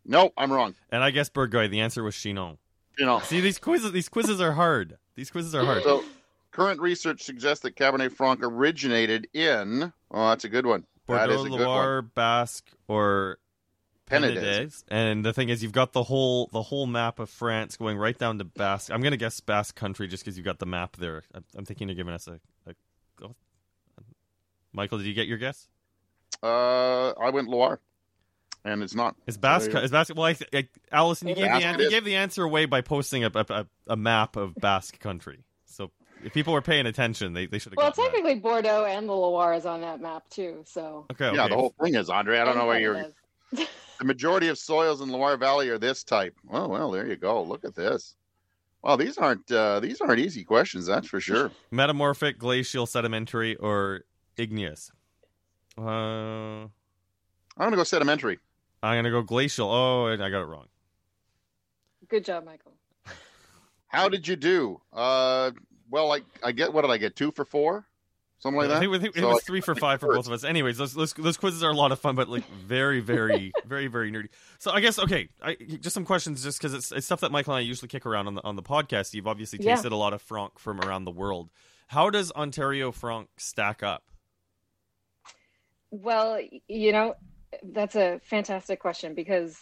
[0.05, 0.75] Nope, I'm wrong.
[0.91, 1.69] And I guess Bourgueil.
[1.69, 2.57] The answer was Chinon.
[2.97, 3.21] Chinon.
[3.23, 3.91] See these quizzes.
[3.91, 4.97] These quizzes are hard.
[5.15, 5.83] These quizzes are hard.
[5.83, 6.03] So,
[6.51, 9.91] current research suggests that Cabernet Franc originated in.
[10.11, 10.85] Oh, that's a good one.
[11.07, 12.11] that is Bordeaux, a good one.
[12.13, 13.39] Basque, or
[14.09, 14.37] Penedès.
[14.37, 14.83] Penedès.
[14.89, 18.17] And the thing is, you've got the whole the whole map of France going right
[18.17, 18.91] down to Basque.
[18.91, 21.23] I'm gonna guess Basque Country just because you've got the map there.
[21.33, 22.75] I'm, I'm thinking you're giving us a, a.
[23.23, 23.35] oh.
[24.71, 25.67] Michael, did you get your guess?
[26.43, 27.79] Uh, I went Loire,
[28.63, 29.15] and it's not.
[29.27, 29.71] Is Basque?
[29.71, 30.15] There you Is Basque?
[30.15, 33.23] Well, I, I, Allison, you gave, the, an- you gave the answer away by posting
[33.23, 35.43] a, a, a map of Basque Country.
[35.65, 35.91] So
[36.23, 37.77] if people were paying attention, they, they should have.
[37.77, 38.11] Well, gotten that.
[38.11, 40.63] technically Bordeaux and the Loire is on that map too.
[40.65, 41.35] So Okay.
[41.35, 42.39] Yeah, the whole thing is Andre.
[42.39, 43.05] I don't know where you're.
[43.97, 46.35] The majority of soils in Loire Valley are this type.
[46.51, 47.41] Oh well, there you go.
[47.43, 48.15] Look at this.
[48.81, 51.49] Well, these aren't uh, these aren't easy questions, that's for sure.
[51.71, 54.01] Metamorphic, glacial, sedimentary, or
[54.37, 54.91] igneous?
[55.77, 56.69] Uh, I'm
[57.57, 58.39] gonna go sedimentary.
[58.83, 59.69] I'm gonna go glacial.
[59.69, 60.67] Oh, I got it wrong.
[62.07, 62.73] Good job, Michael.
[63.87, 64.81] How did you do?
[64.93, 65.51] Uh,
[65.89, 67.15] well, I I get what did I get?
[67.15, 67.85] Two for four,
[68.39, 68.77] something like that.
[68.77, 70.43] I think, I think it So, was like, three for five for both of us.
[70.43, 73.87] Anyways, those, those those quizzes are a lot of fun, but like very, very, very,
[73.87, 74.29] very nerdy.
[74.59, 77.53] So I guess okay, I, just some questions, just because it's, it's stuff that Michael
[77.53, 79.13] and I usually kick around on the on the podcast.
[79.13, 79.75] You've obviously Yeah.
[79.75, 81.49] tasted a lot of Franc from around the world.
[81.87, 84.03] How does Ontario Franc stack up?
[86.03, 87.15] Well, you know,
[87.63, 89.57] that's a fantastic question because,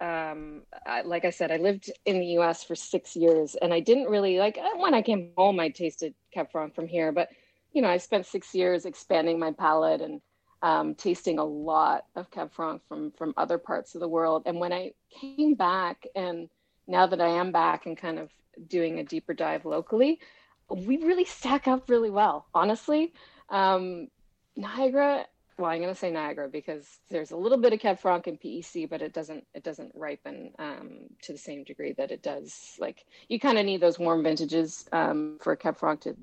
[0.00, 2.62] um, I, like I said, I lived in the U.S.
[2.62, 5.58] for six years, and I didn't really like when I came home.
[5.58, 7.28] I tasted Cab Franc from here, but
[7.72, 10.20] you know, I spent six years expanding my palate and
[10.62, 14.42] um, tasting a lot of Cab Franc from from other parts of the world.
[14.44, 16.50] And when I came back, and
[16.86, 18.30] now that I am back and kind of
[18.68, 20.20] doing a deeper dive locally,
[20.68, 23.14] we really stack up really well, honestly.
[23.48, 24.08] Um,
[24.54, 25.24] Niagara
[25.58, 28.40] well, I'm going to say Niagara because there's a little bit of Cab Franc and
[28.40, 30.90] PEC, but it doesn't it doesn't ripen um,
[31.22, 32.76] to the same degree that it does.
[32.78, 36.16] Like you kind of need those warm vintages um, for Cab Franc to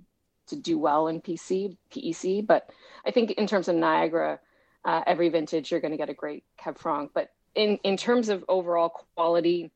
[0.48, 2.48] to do well in PC PEC.
[2.48, 2.69] But
[3.06, 4.39] I think in terms of Niagara,
[4.86, 7.12] uh, every vintage you're going to get a great Cab Franc.
[7.13, 9.69] But in in terms of overall quality,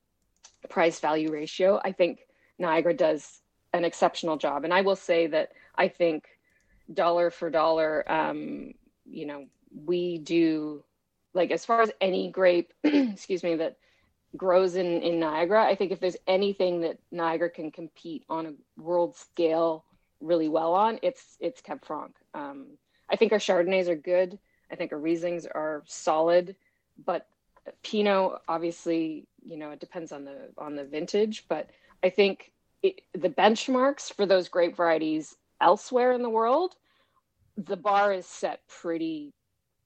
[0.70, 2.20] price value ratio, I think
[2.60, 3.42] Niagara does
[3.74, 4.64] an exceptional job.
[4.64, 6.24] And I will say that I think
[6.94, 8.10] dollar for dollar.
[8.10, 8.74] Um,
[9.10, 9.46] you know,
[9.86, 10.84] we do
[11.34, 13.78] like as far as any grape, excuse me, that
[14.36, 15.64] grows in in Niagara.
[15.66, 19.86] I think if there's anything that Niagara can compete on a world scale
[20.20, 22.16] really well on, it's it's Cab Franc.
[22.34, 22.78] Um,
[23.10, 24.38] I think our Chardonnays are good.
[24.72, 26.56] I think our Rieslings are solid,
[27.04, 27.28] but
[27.84, 31.46] Pinot obviously, you know, it depends on the on the vintage.
[31.48, 31.70] But
[32.04, 36.76] I think it, the benchmarks for those grape varieties elsewhere in the world
[37.66, 39.34] the bar is set pretty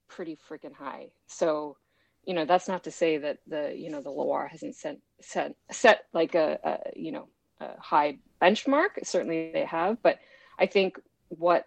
[0.08, 1.08] pretty freaking high.
[1.26, 1.76] So
[2.24, 5.56] you know that's not to say that the you know the loire hasn't set set
[5.70, 7.28] set like a, a you know
[7.60, 8.90] a high benchmark.
[9.02, 10.18] Certainly they have but
[10.58, 11.66] i think what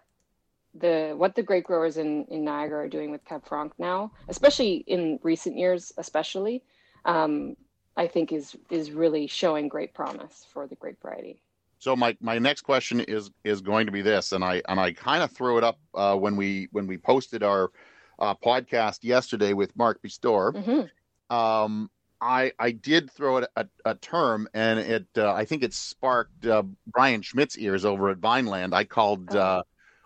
[0.74, 4.84] the what the grape growers in in niagara are doing with cab franc now especially
[4.86, 6.62] in recent years especially
[7.04, 7.56] um
[7.96, 11.40] i think is is really showing great promise for the grape variety
[11.78, 14.92] So my, my next question is is going to be this, and I and I
[14.92, 17.70] kind of threw it up uh, when we when we posted our
[18.18, 20.52] uh, podcast yesterday with Mark Bistor.
[20.54, 21.34] Mhm.
[21.34, 25.72] Um, I I did throw it a, a term, and it uh, I think it
[25.72, 28.74] sparked uh, Brian Schmidt's ears over at Vineland.
[28.74, 29.62] I called uh,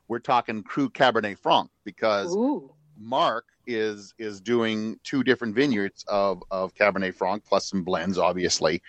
[0.09, 2.71] we're talking Cru Cabernet Franc because Ooh.
[2.99, 8.83] Mark is is doing two different vineyards of of Cabernet Franc plus some blends, obviously.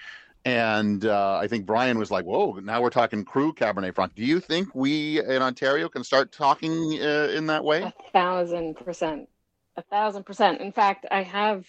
[0.46, 4.26] And uh, I think Brian was like, "Whoa, now we're talking Cru Cabernet Franc." Do
[4.26, 7.84] you think we in Ontario can start talking uh, in that way?
[7.84, 9.30] A thousand percent.
[9.78, 10.60] A thousand percent.
[10.60, 11.66] In fact, I have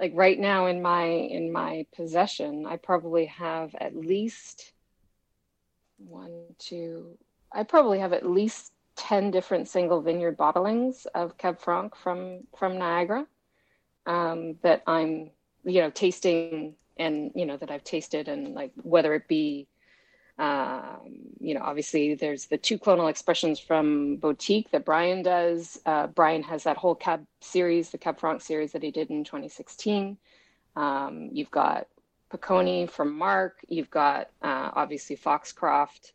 [0.00, 4.72] like right now in my in my possession, I probably have at least
[5.98, 7.18] one, two,
[7.52, 12.78] I probably have at least ten different single vineyard bottlings of Cab Franc from from
[12.78, 13.26] Niagara
[14.06, 15.30] um, that I'm,
[15.64, 19.66] you know, tasting and you know that I've tasted and like whether it be
[20.40, 25.78] um, you know, obviously there's the two clonal expressions from Boutique that Brian does.
[25.84, 29.22] Uh, Brian has that whole Cab series, the Cab Franc series that he did in
[29.22, 30.16] 2016.
[30.76, 31.88] Um, you've got
[32.32, 33.58] Piccone from Mark.
[33.68, 36.14] You've got uh, obviously Foxcroft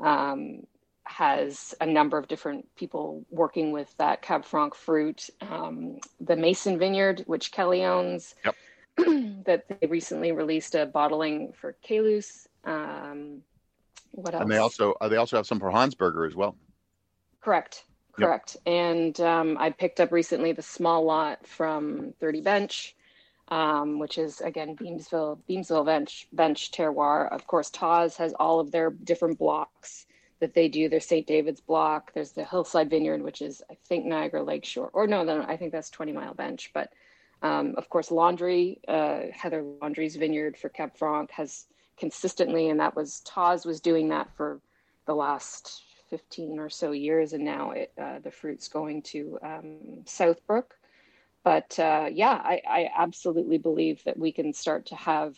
[0.00, 0.66] um,
[1.04, 5.30] has a number of different people working with that Cab Franc fruit.
[5.40, 8.56] Um, the Mason Vineyard, which Kelly owns, Yep.
[9.44, 12.46] that they recently released a bottling for Kalus.
[12.64, 13.42] Um,
[14.12, 14.42] what else?
[14.42, 16.56] And they also uh, they also have some for Hansberger as well.
[17.40, 17.84] Correct.
[18.18, 18.26] Yep.
[18.26, 18.56] Correct.
[18.66, 22.96] And um, I picked up recently the small lot from 30 Bench,
[23.48, 27.32] um, which is again Beamsville, Beamsville Bench, Bench Terroir.
[27.32, 30.06] Of course, Taz has all of their different blocks
[30.40, 30.88] that they do.
[30.88, 31.26] There's St.
[31.26, 32.12] David's block.
[32.12, 35.72] There's the Hillside Vineyard, which is I think Niagara Lakeshore, or no, no, I think
[35.72, 36.70] that's 20 Mile Bench.
[36.74, 36.92] But
[37.42, 42.96] um, of course, Laundry, uh, Heather Laundry's vineyard for Cab Franc has consistently, and that
[42.96, 44.60] was Taz was doing that for
[45.06, 49.78] the last 15 or so years, and now it, uh, the fruit's going to um,
[50.04, 50.72] Southbrook.
[51.42, 55.36] But uh, yeah, I, I absolutely believe that we can start to have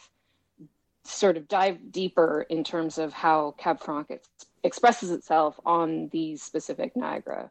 [1.05, 4.29] sort of dive deeper in terms of how Cab Franc ex-
[4.65, 7.51] expresses itself on these specific Niagara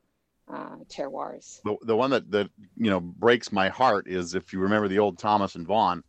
[0.51, 1.59] uh, terroirs.
[1.63, 4.99] The, the one that that you know breaks my heart is if you remember the
[4.99, 6.03] old Thomas and Vaughan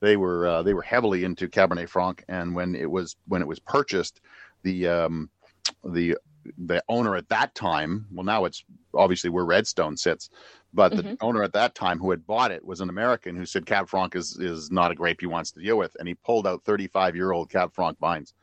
[0.00, 3.48] they were uh, they were heavily into Cabernet Franc, and when it was when it
[3.48, 4.20] was purchased,
[4.62, 5.30] the um,
[5.84, 6.16] the
[6.58, 10.30] the owner at that time, well, now it's obviously where Redstone sits,
[10.72, 11.16] but the Mhm.
[11.20, 14.14] owner at that time who had bought it was an American who said Cab Franc
[14.14, 17.16] is is not a grape he wants to deal with, and he pulled out 35
[17.16, 18.34] year old Cab Franc vines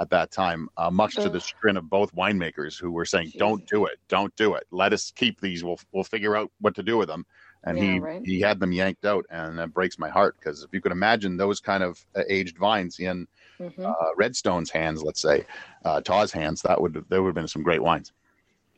[0.00, 3.64] at that time, uh, much to the chagrin of both winemakers who were saying, "Don't
[3.66, 4.64] do it, don't do it.
[4.70, 5.64] Let us keep these.
[5.64, 7.26] We'll we'll figure out what to do with them."
[7.64, 8.22] And Yeah, he right.
[8.24, 11.36] he had them yanked out, and that breaks my heart because if you could imagine
[11.36, 13.26] those kind of uh, aged vines in
[13.60, 13.96] Mhm.
[14.00, 15.44] uh, Redstone's hands, let's say,
[15.84, 18.12] uh, Taw's hands, that would there would have been some great wines.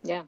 [0.02, 0.22] Yeah.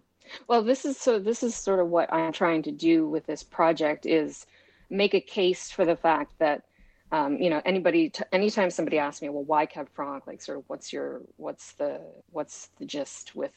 [0.48, 3.42] Well, this is so this is sort of what I'm trying to do with this
[3.42, 4.46] project is
[4.90, 6.64] make a case for the fact that
[7.12, 10.26] um, you know anybody t- anytime somebody asks me, well, why Cab Franc?
[10.26, 13.52] Like, sort of, what's your what's the what's the gist with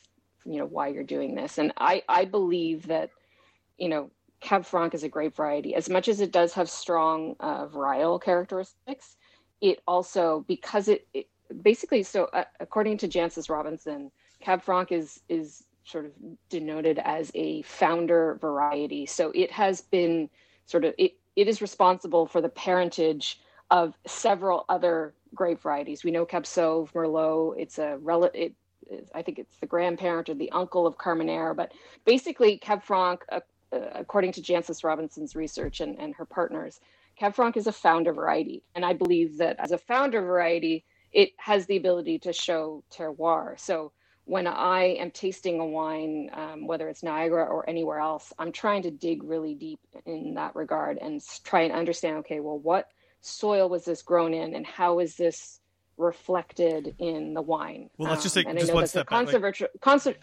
[0.46, 1.58] you know why you're doing this?
[1.58, 3.10] And I I believe that
[3.78, 7.36] you know Cab Franc is a grape variety as much as it does have strong
[7.40, 9.16] uh, varietal characteristics.
[9.62, 11.28] It also because it, it
[11.62, 16.12] basically so uh, according to Jancis Robinson, Cab Franc is is sort of
[16.50, 19.06] denoted as a founder variety.
[19.06, 20.30] So it has been
[20.66, 23.40] sort of it, it is responsible for the parentage
[23.72, 26.04] of several other grape varieties.
[26.04, 27.56] We know Cab Sauv, Merlot.
[27.58, 28.56] It's a rel- it, it-
[29.16, 31.72] I think it's the grandparent or the uncle of Carmenere, but
[32.06, 33.40] basically Cab Franc, uh,
[33.74, 36.80] uh, according to Jancis Robinson's research and, and her partners,
[37.18, 38.62] Cab Franc is a founder variety.
[38.76, 43.60] And I believe that as a founder variety, it has the ability to show terroir.
[43.60, 43.92] So
[44.26, 48.84] when I am tasting a wine, um, whether it's Niagara or anywhere else, I'm trying
[48.84, 52.90] to dig really deep in that regard and try and understand okay, well, what
[53.26, 55.60] soil was this grown in and how is this
[55.98, 57.90] reflected in the wine?
[57.98, 59.26] Well, let's just Um, take and just I know one that's step a back, like-
[59.26, 59.68] controversial,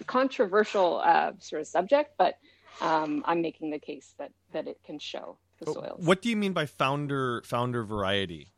[0.06, 2.34] controversial uh, sort of subject, but
[2.80, 6.06] um, I'm making the case that, that it can show the But soils.
[6.06, 8.52] What do you mean by founder founder variety?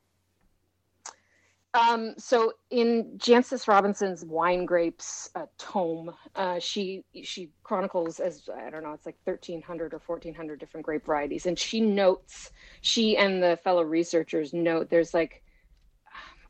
[1.75, 8.71] Um, so in Jancis Robinson's Wine Grapes uh, tome, uh, she she chronicles as I
[8.71, 12.53] don't know, it's like thirteen hundred or fourteen hundred different grape varieties, and she notes
[12.81, 15.43] she and the fellow researchers note there's like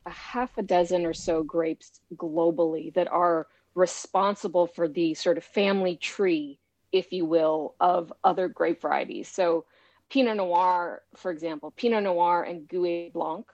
[0.05, 5.43] a half a dozen or so grapes globally that are responsible for the sort of
[5.43, 6.59] family tree,
[6.91, 9.27] if you will, of other grape varieties.
[9.27, 9.65] So
[10.11, 13.47] Pinot Noir, for example, Pinot Noir and Gouais Blanc.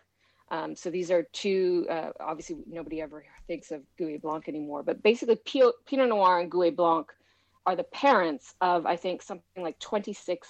[0.51, 1.87] Um, so these are two.
[1.89, 6.75] Uh, obviously, nobody ever thinks of Gouais Blanc anymore, but basically, Pinot Noir and Gouais
[6.75, 7.07] Blanc
[7.65, 10.47] are the parents of I think something like 26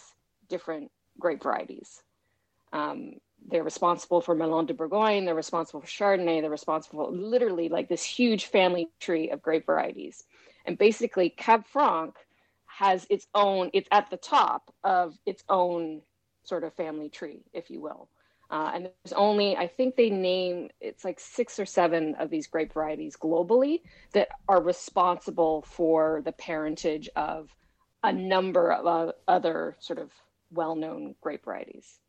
[0.49, 2.01] different grape varieties.
[2.73, 3.13] Um,
[3.47, 5.25] they're responsible for Melon de Bourgogne.
[5.25, 6.41] They're responsible for Chardonnay.
[6.41, 10.23] They're responsible for literally like this huge family tree of grape varieties.
[10.65, 12.15] And basically, Cab Franc
[12.65, 13.69] has its own.
[13.73, 16.01] It's at the top of its own
[16.43, 18.09] sort of family tree, if you will.
[18.51, 22.47] Uh, and there's only, I think they name it's like six or seven of these
[22.47, 23.79] grape varieties globally
[24.11, 27.55] that are responsible for the parentage of
[28.03, 30.11] a number of uh, other sort of
[30.51, 31.99] well-known grape varieties.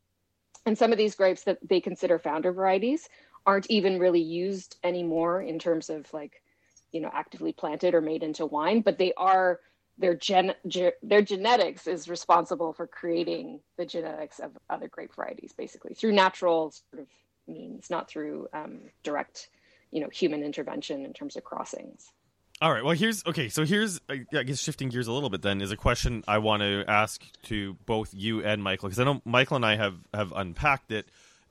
[0.66, 3.08] And some of these grapes that they consider founder varieties
[3.46, 6.42] aren't even really used anymore in terms of like,
[6.90, 9.60] you know, actively planted or made into wine, but they are
[9.98, 15.52] their gen, ge- their genetics is responsible for creating the genetics of other grape varieties,
[15.56, 17.08] basically through natural sort of
[17.46, 19.48] means, not through um, direct,
[19.90, 22.12] you know, human intervention in terms of crossings.
[22.60, 22.84] All right.
[22.84, 23.48] Well, here's okay.
[23.48, 25.42] So here's I guess shifting gears a little bit.
[25.42, 29.04] Then is a question I want to ask to both you and Michael because I
[29.04, 31.06] know Michael and I have have unpacked it,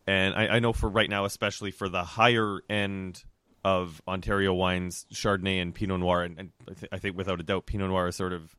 [0.07, 3.25] and I, I know for right now, especially for the higher end
[3.63, 7.43] of Ontario wines, Chardonnay and Pinot Noir, and, and I, th- I think without a
[7.43, 8.55] doubt, Pinot Noir is sort of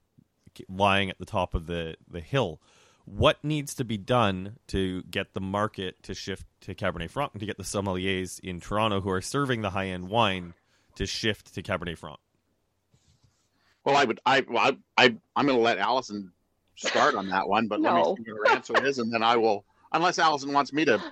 [0.68, 2.60] lying at the top of the the hill.
[3.04, 7.40] What needs to be done to get the market to shift to Cabernet Franc and
[7.40, 10.54] to get the sommeliers in Toronto who are serving the high end wine
[10.94, 12.20] to shift to Cabernet Franc?
[13.84, 14.20] Well, I would.
[14.24, 14.44] I.
[14.48, 15.04] Well, I.
[15.04, 16.30] I I'm going to let Allison
[16.76, 19.36] start on that one, but let me see what her answer is, and then I
[19.36, 19.64] will.
[19.90, 20.94] Unless Allison wants me to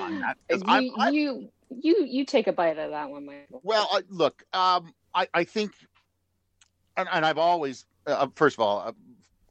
[0.00, 3.26] on that, 'cause I'm- you, I- you you you take a bite of that one,
[3.26, 3.60] Michael.
[3.62, 5.72] Well, uh, look, um, I, I think,
[6.96, 8.92] and, and I've always, uh, first of all, uh,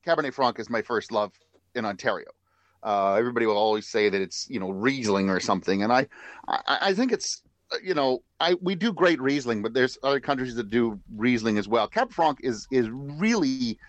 [0.06, 1.34] Cabernet Franc is my first love
[1.76, 2.28] in Ontario.
[2.84, 6.08] Uh, everybody will always say that it's you know Riesling or something, and I,
[6.48, 7.42] I, I think it's
[7.72, 11.58] uh, you know I we do great Riesling, but there's other countries that do Riesling
[11.58, 11.88] as well.
[11.88, 13.80] Cab Franc is is really.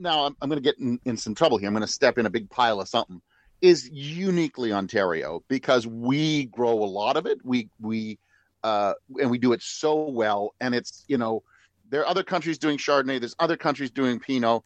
[0.00, 1.66] Now I'm, I'm going to get in, in some trouble here.
[1.66, 3.20] I'm going to step in a big pile of something
[3.60, 7.38] is uniquely Ontario because we grow a lot of it.
[7.44, 8.18] We we
[8.62, 10.54] uh, and we do it so well.
[10.60, 11.42] And it's you know
[11.90, 13.20] there are other countries doing Chardonnay.
[13.20, 14.62] There's other countries doing Pinot,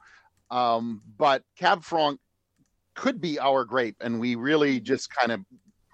[0.50, 2.18] um, but Cab Franc
[2.94, 5.40] could be our grape, and we really just kind of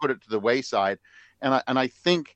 [0.01, 0.99] put it to the wayside.
[1.40, 2.34] And I, and I think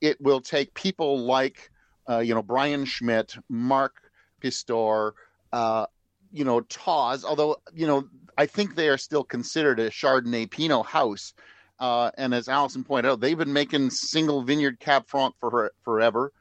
[0.00, 1.70] it will take people like
[2.08, 3.94] uh, you know Brian Schmidt, Mark
[4.40, 5.14] Pistor,
[5.52, 5.86] uh,
[6.32, 7.24] you know Tawse.
[7.24, 8.04] Although you know
[8.38, 11.32] I think they are still considered a Chardonnay Pinot house.
[11.78, 15.70] Uh, and as Allison pointed out, they've been making single vineyard Cab Franc for her
[15.84, 16.32] forever.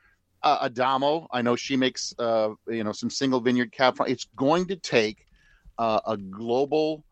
[0.41, 4.11] Uh, Adamo, I know she makes uh, you know some single vineyard Cab Franc.
[4.11, 5.25] It's going to take
[5.77, 7.03] uh, a global,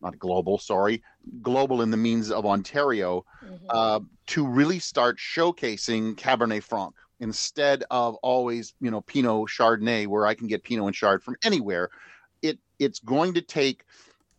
[0.00, 1.02] not global, sorry,
[1.40, 3.58] global in the means of Ontario, Mhm.
[3.70, 10.26] uh, to really start showcasing Cabernet Franc instead of always you know Pinot Chardonnay, where
[10.26, 11.90] I can get Pinot and Chard from anywhere.
[12.42, 13.84] It it's going to take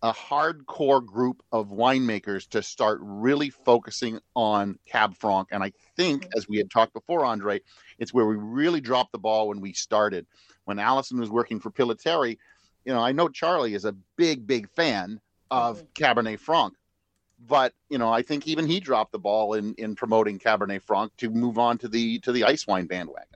[0.04, 5.47] a hardcore group of winemakers to start really focusing on Cab Franc.
[5.49, 6.38] And I think, mm-hmm.
[6.38, 7.62] as we had talked before, Andre,
[7.97, 10.28] it's where we really dropped the ball when we started.
[10.66, 12.38] When Allison was working for Pillitteri,
[12.84, 16.04] you know, I know Charlie is a big, big fan of mm-hmm.
[16.04, 16.74] Cabernet Franc.
[17.45, 21.16] But you know, I think even he dropped the ball in in promoting Cabernet Franc
[21.18, 23.28] to move on to the to the ice wine bandwagon.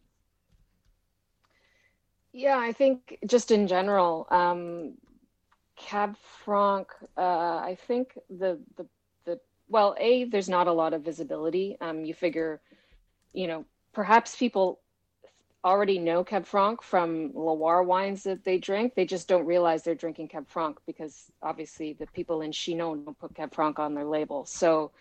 [2.38, 4.94] Yeah, I think just in general, um,
[5.76, 6.16] Cab
[6.46, 8.86] Franc, uh, I think the, the,
[9.26, 11.78] the, well, A, there's not a lot of visibility.
[11.82, 12.62] Um, you figure,
[13.34, 14.80] you know, perhaps people
[15.66, 18.94] already know Cab Franc from Loire wines that they drink.
[18.94, 23.18] They just don't realize they're drinking Cab Franc because obviously the people in Chinon don't
[23.18, 24.46] put Cab Franc on their label.
[24.46, 24.92] So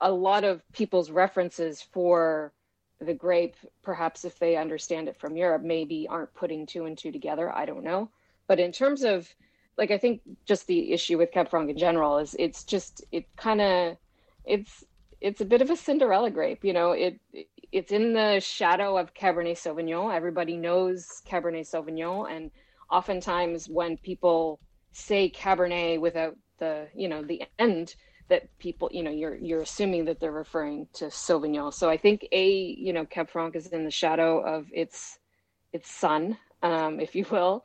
[0.00, 2.52] a lot of people's references for
[3.00, 7.12] the grape, perhaps if they understand it from Europe, maybe aren't putting two and two
[7.12, 7.54] together.
[7.54, 8.10] I don't know.
[8.46, 9.28] But in terms of,
[9.76, 13.26] like, I think just the issue with Cab Franc in general is it's just, it
[13.36, 13.96] kind of,
[14.44, 14.84] it's,
[15.20, 16.92] it's a bit of a Cinderella grape, you know.
[16.92, 17.18] It
[17.72, 20.14] it's in the shadow of Cabernet Sauvignon.
[20.14, 22.50] Everybody knows Cabernet Sauvignon, and
[22.90, 24.60] oftentimes when people
[24.92, 27.96] say Cabernet without the you know the end,
[28.28, 31.72] that people you know you're you're assuming that they're referring to Sauvignon.
[31.72, 35.18] So I think a you know Cab Franc is in the shadow of its
[35.72, 37.64] its son, um, if you will,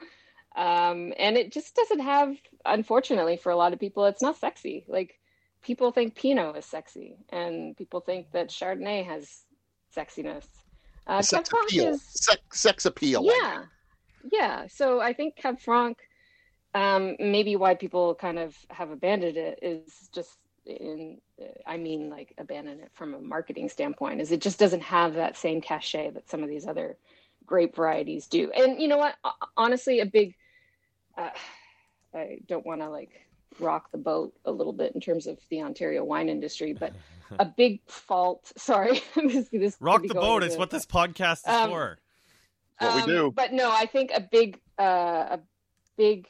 [0.56, 2.36] um, and it just doesn't have,
[2.66, 4.84] unfortunately, for a lot of people, it's not sexy.
[4.88, 5.20] Like
[5.62, 9.44] people think Pinot is sexy, and people think that Chardonnay has
[9.96, 10.46] sexiness.
[11.08, 13.24] Uh, Cab sex Franc appeal, is sex, sex appeal.
[13.24, 13.64] Yeah,
[14.32, 14.68] yeah.
[14.68, 15.98] So I think Cab Franc,
[16.76, 21.20] um, maybe why people kind of have abandoned it is just in,
[21.66, 25.38] I mean, like abandon it from a marketing standpoint, is it just doesn't have that
[25.38, 26.98] same cachet that some of these other
[27.46, 28.52] grape varieties do.
[28.52, 29.16] And you know what?
[29.58, 30.36] Honestly, a big,
[31.18, 31.30] uh,
[32.14, 33.10] I don't want to like
[33.60, 36.94] rock the boat a little bit in terms of the Ontario wine industry, but
[37.40, 38.52] a big fault.
[38.58, 42.00] Sorry, this, this Rock the boat into- is what this podcast is Um, for.
[42.80, 43.32] What we do.
[43.36, 45.40] But no, I think a big, uh, a
[45.98, 46.28] big.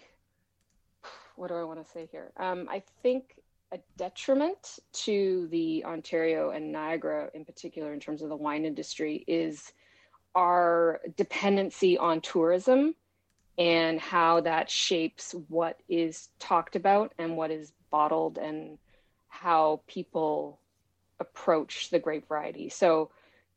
[1.36, 2.32] What do I want to say here?
[2.36, 3.36] Um, I think
[3.72, 9.24] a detriment to the Ontario and Niagara, in particular, in terms of the wine industry,
[9.28, 9.72] is
[10.36, 12.95] our dependency on tourism
[13.57, 18.78] and how that shapes what is talked about and what is bottled and
[19.28, 20.59] how people
[21.19, 22.69] approach the grape variety.
[22.69, 23.11] So,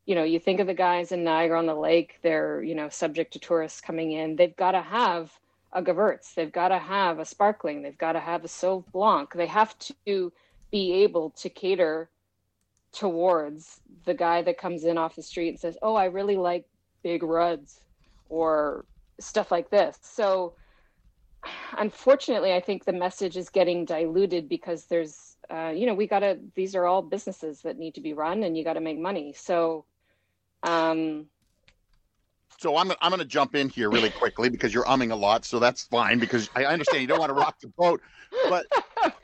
[0.05, 2.89] you know, you think of the guys in Niagara on the Lake, they're, you know,
[2.89, 4.35] subject to tourists coming in.
[4.35, 5.31] They've got to have
[5.75, 9.33] a Gewurz, they've got to have a sparkling, they've got to have a Sauv Blanc.
[9.33, 10.31] They have to
[10.71, 12.09] be able to cater
[12.93, 16.65] towards the guy that comes in off the street and says, "Oh, I really like
[17.03, 17.81] big ruds,"
[18.29, 18.85] or
[19.19, 19.97] stuff like this.
[20.01, 20.53] So,
[21.77, 26.19] unfortunately, I think the message is getting diluted because there's, uh, you know, we got
[26.19, 26.39] to.
[26.55, 29.33] These are all businesses that need to be run, and you got to make money.
[29.33, 29.83] So,
[30.63, 31.27] um,
[32.57, 35.45] So I'm I'm going to jump in here really quickly because you're umming a lot,
[35.45, 38.01] so that's fine because I understand you don't want to rock the boat.
[38.49, 38.65] But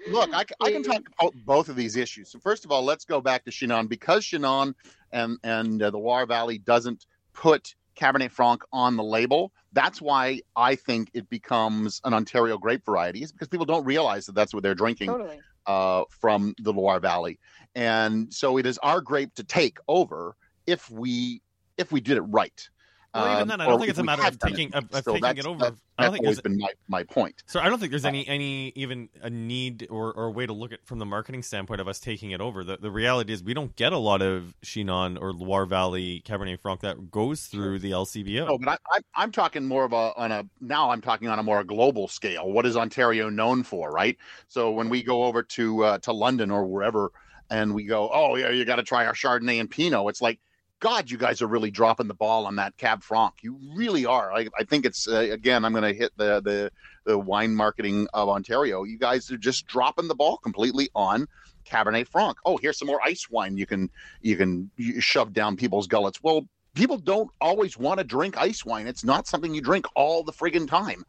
[0.08, 2.30] look, I can talk about both of these issues.
[2.32, 4.76] So first of all, let's go back to Chinon because Chinon
[5.12, 9.52] and and uh, the Loire Valley doesn't put Cabernet Franc on the label.
[9.74, 14.26] That's why I think it becomes an Ontario grape variety, is because people don't realize
[14.26, 15.40] that that's what they're drinking totally.
[15.68, 17.40] uh, from the Loire Valley,
[17.76, 20.36] and so it is our grape to take over
[20.68, 21.42] if we
[21.78, 22.70] if we did it right.
[23.14, 24.56] Well, even Um, then, I don't think it's a matter of done it.
[24.56, 25.60] taking of, of So taking it over.
[25.60, 27.44] that- I don't That's think always been my, my point.
[27.46, 27.60] so.
[27.60, 30.84] I don't think there's any any even a need or, or way to look at
[30.86, 32.64] from the marketing standpoint of us taking it over.
[32.64, 36.60] The the reality is we don't get a lot of Chinon or Loire Valley Cabernet
[36.60, 38.48] Franc that goes through the LCBO.
[38.48, 40.90] No, but I, I, I'm talking more of a on a now.
[40.90, 42.50] I'm talking on a more global scale.
[42.52, 44.18] What is Ontario known for, right?
[44.48, 47.12] So when we go over to uh, to London or wherever,
[47.52, 50.08] and we go, oh yeah, you got to try our Chardonnay and Pinot.
[50.10, 50.40] It's like
[50.82, 53.36] God, you guys are really dropping the ball on that Cab Franc.
[53.44, 54.34] You really are.
[54.34, 55.64] I, I think it's uh, again.
[55.64, 56.72] I'm going to hit the the
[57.06, 58.84] the wine marketing of Ontario.
[58.84, 61.28] You guys are just dropping the ball completely on
[61.66, 62.38] Cabernet Franc.
[62.46, 66.22] Oh, here's some more ice wine you can you can shove down people's gullets.
[66.24, 68.88] Well, people don't always want to drink ice wine.
[68.88, 71.06] It's not something you drink all the friggin' time.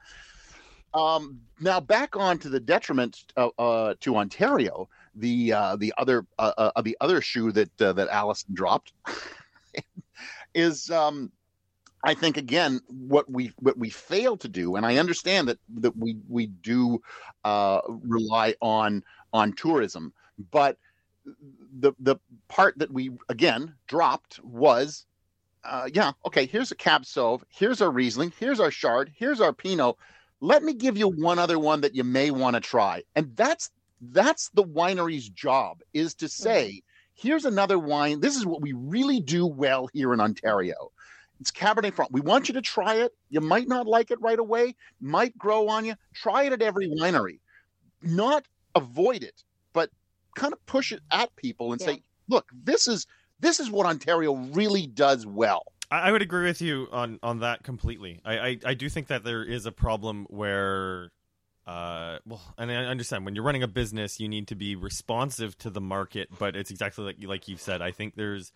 [0.92, 6.26] Um, now back on to the detriment uh, uh, to Ontario, the uh, the other
[6.38, 8.92] uh, uh, the other shoe that uh, that Allison dropped
[10.54, 11.32] is um,
[12.04, 15.96] I think again what we what we fail to do, and I understand that that
[15.96, 17.00] we we do
[17.44, 20.12] uh, rely on on tourism,
[20.50, 20.78] but
[21.78, 22.16] the the
[22.48, 25.06] part that we again dropped was
[25.64, 29.52] uh, yeah, okay, here's a Cab Sauv, here's our Riesling, here's our shard here's our
[29.52, 29.96] Pinot.
[30.40, 33.04] Let me give you one other one that you may want to try.
[33.14, 36.82] And that's that's the winery's job is to say,
[37.14, 38.20] here's another wine.
[38.20, 40.90] This is what we really do well here in Ontario.
[41.40, 42.10] It's Cabernet Franc.
[42.12, 43.12] We want you to try it.
[43.28, 45.94] You might not like it right away, might grow on you.
[46.14, 47.40] Try it at every winery.
[48.02, 48.44] Not
[48.74, 49.42] avoid it,
[49.72, 49.90] but
[50.36, 51.88] kind of push it at people and yeah.
[51.88, 53.06] say, look, this is
[53.40, 55.64] this is what Ontario really does well.
[55.90, 58.20] I, would agree with you on on that completely.
[58.24, 61.10] I, I, I do think that there is a problem where
[61.66, 65.56] uh well and i understand when you're running a business you need to be responsive
[65.56, 68.52] to the market but it's exactly like like you've said i think there's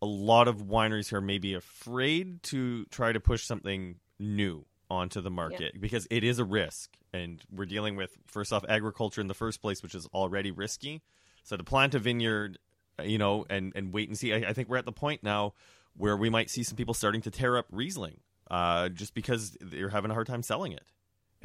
[0.00, 5.20] a lot of wineries who are maybe afraid to try to push something new onto
[5.20, 5.80] the market yeah.
[5.80, 9.60] because it is a risk and we're dealing with first off agriculture in the first
[9.60, 11.02] place which is already risky
[11.42, 12.58] so to plant a vineyard
[13.02, 14.32] you know, and and wait and see.
[14.32, 15.54] I, I, think we're at the point now
[15.96, 18.18] where we might see some people starting to tear up Riesling,
[18.50, 20.84] uh, just because they're having a hard time selling it.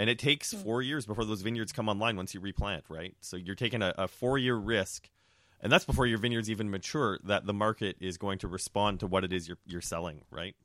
[0.02, 0.58] And it takes hmm.
[0.58, 3.16] four years before those vineyards come online once you replant, right?
[3.22, 5.10] So you're taking a, a four year risk,
[5.62, 7.20] and that's before your vineyards even mature.
[7.24, 10.56] That the market is going to respond to what it is you're you're selling, right?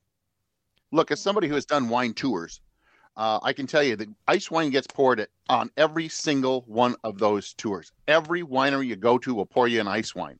[0.93, 2.61] Look, as somebody who has done wine tours,
[3.17, 6.95] uh, I can tell you that ice wine gets poured at, on every single one
[7.05, 7.93] of those tours.
[8.09, 10.39] Every winery you go to will pour you an ice wine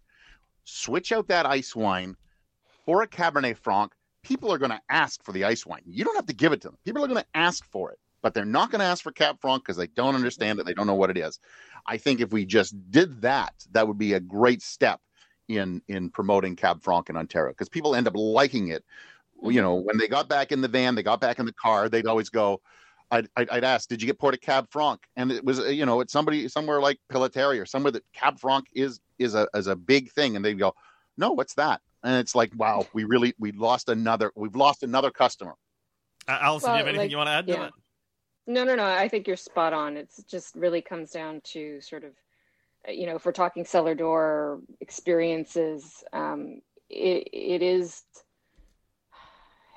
[0.67, 2.17] switch out that ice wine
[2.85, 3.93] for a Cabernet Franc,
[4.23, 5.83] people are going to ask for the ice wine.
[5.87, 6.79] You don't have to give it to them.
[6.85, 9.37] People are going to ask for it, but they're not going to ask for Cab
[9.41, 10.67] Franc because they don't understand it.
[10.67, 11.39] They don't know what it is.
[11.87, 15.01] I think if we just did that, that would be a great step
[15.49, 18.85] in in promoting Cab Franc in Ontario because people end up liking it.
[19.43, 21.89] You know, when they got back in the van, they got back in the car,
[21.89, 22.61] they'd always go,
[23.11, 25.01] I'd, I'd, ask, did you get Port Cab Franc?
[25.15, 28.67] And it was, you know, it's somebody somewhere like Pillitteri or somewhere that Cab Franc
[28.75, 30.75] is is a is a big thing, and they'd go,
[31.17, 31.81] no, what's that?
[32.03, 35.55] And it's like, wow, we really we lost another we've lost another customer.
[36.27, 37.55] Uh, Allison, well, do you have anything like, you want to add yeah.
[37.55, 37.73] to that?
[38.47, 38.85] No, no, no.
[38.85, 39.97] I think you're spot on.
[39.97, 42.13] It just really comes down to sort of,
[42.89, 48.05] uh, you know, if we're talking cellar door experiences, um, it, it is,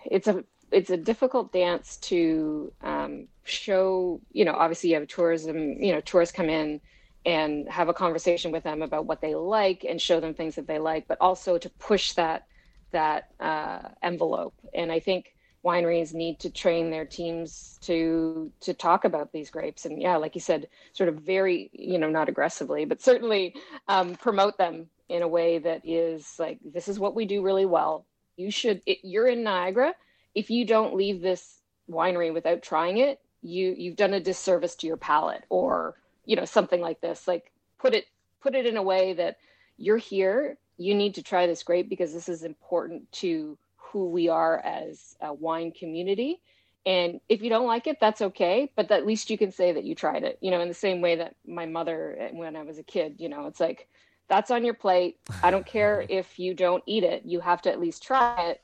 [0.05, 4.21] it's a it's a difficult dance to um, show.
[4.31, 5.81] You know, obviously you have tourism.
[5.81, 6.79] You know, tourists come in
[7.25, 10.67] and have a conversation with them about what they like and show them things that
[10.67, 12.45] they like, but also to push that
[12.91, 14.53] that uh, envelope.
[14.75, 15.33] And I think
[15.63, 19.85] wineries need to train their teams to to talk about these grapes.
[19.85, 23.55] And yeah like you said sort of very you know not aggressively but certainly
[23.87, 27.65] um, promote them in a way that is like this is what we do really
[27.65, 28.05] well.
[28.37, 29.93] You should it, you're in niagara.
[30.35, 34.87] If you don't leave this winery without trying it, you you've done a disservice to
[34.87, 35.95] your palate or
[36.25, 37.27] you know something like this.
[37.27, 38.05] Like put it
[38.41, 39.37] put it in a way that
[39.77, 43.57] you're here, you need to try this grape because this is important to
[43.91, 46.41] who we are as a wine community.
[46.85, 48.71] And if you don't like it, that's okay.
[48.75, 50.37] But at least you can say that you tried it.
[50.41, 53.15] You know, in the same way that my mother, eh, when I was a kid,
[53.17, 53.87] you know, it's like
[54.29, 55.17] that's on your plate.
[55.43, 57.23] I don't care if you don't eat it.
[57.25, 58.61] You have to at least try it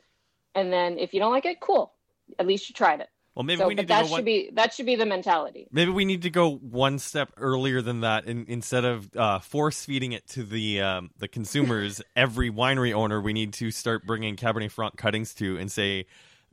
[0.55, 1.93] and then if you don't like it, cool.
[2.39, 3.09] At least you tried it.
[3.36, 4.23] Well, maybe so, we need that to should one...
[4.23, 5.67] be that should be the mentality.
[5.69, 9.83] Maybe we need to go one step earlier than that, and instead of uh, force
[9.83, 14.38] feeding it to the um, the consumers, every winery owner, we need to start bringing
[14.38, 16.05] Cabernet Franc cuttings to and say,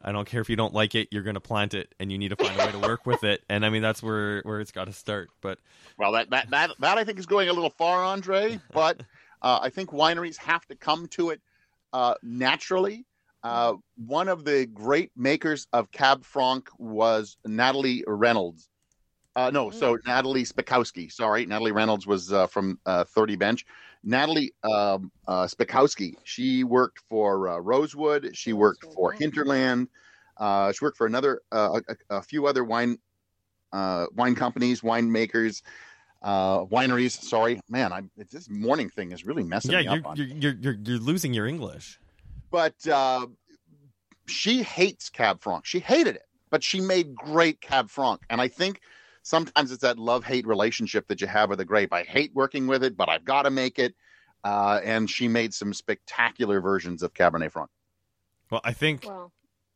[0.02, 2.18] I don't care if you don't like it, you're going to plant it, and you
[2.18, 3.44] need to find a way to work with it.
[3.48, 5.30] And I mean, that's where where it's got to start.
[5.40, 5.58] But
[5.98, 8.60] well, that that that, that I think is going a little far, Andre.
[8.72, 9.00] But
[9.42, 11.40] uh, I think wineries have to come to it
[11.92, 13.04] uh, naturally
[13.42, 18.68] uh, one of the great makers of Cab Franc was Natalie Reynolds.
[19.34, 20.06] Uh, no, so mm.
[20.06, 21.10] Natalie Spytkowsky.
[21.10, 23.66] Sorry, Natalie Reynolds was uh, from uh, 30 Bench.
[24.04, 26.14] Natalie um, uh, Spytkowsky.
[26.24, 28.30] She worked for uh, Rosewood.
[28.34, 29.88] She worked for Hinterland.
[30.36, 31.80] Uh, she worked for another, a,
[32.10, 32.98] a, few other wine
[33.72, 35.62] wine companies, winemakers,
[36.22, 37.22] wineries.
[37.22, 40.16] Sorry, man, I this morning thing is really messing yeah, me up.
[40.16, 42.00] Yeah, you're, you're, you're you're losing your English.
[42.52, 43.26] But uh,
[44.26, 45.64] she hates Cab Franc.
[45.64, 48.20] She hated it, but she made great Cab Franc.
[48.30, 48.80] And I think
[49.22, 51.92] sometimes it's that love hate relationship that you have with a grape.
[51.92, 53.94] I hate working with it, but I've got to make it.
[54.44, 57.70] Uh, and she made some spectacular versions of Cabernet Franc.
[58.50, 59.04] Well, I think.
[59.06, 59.32] Well,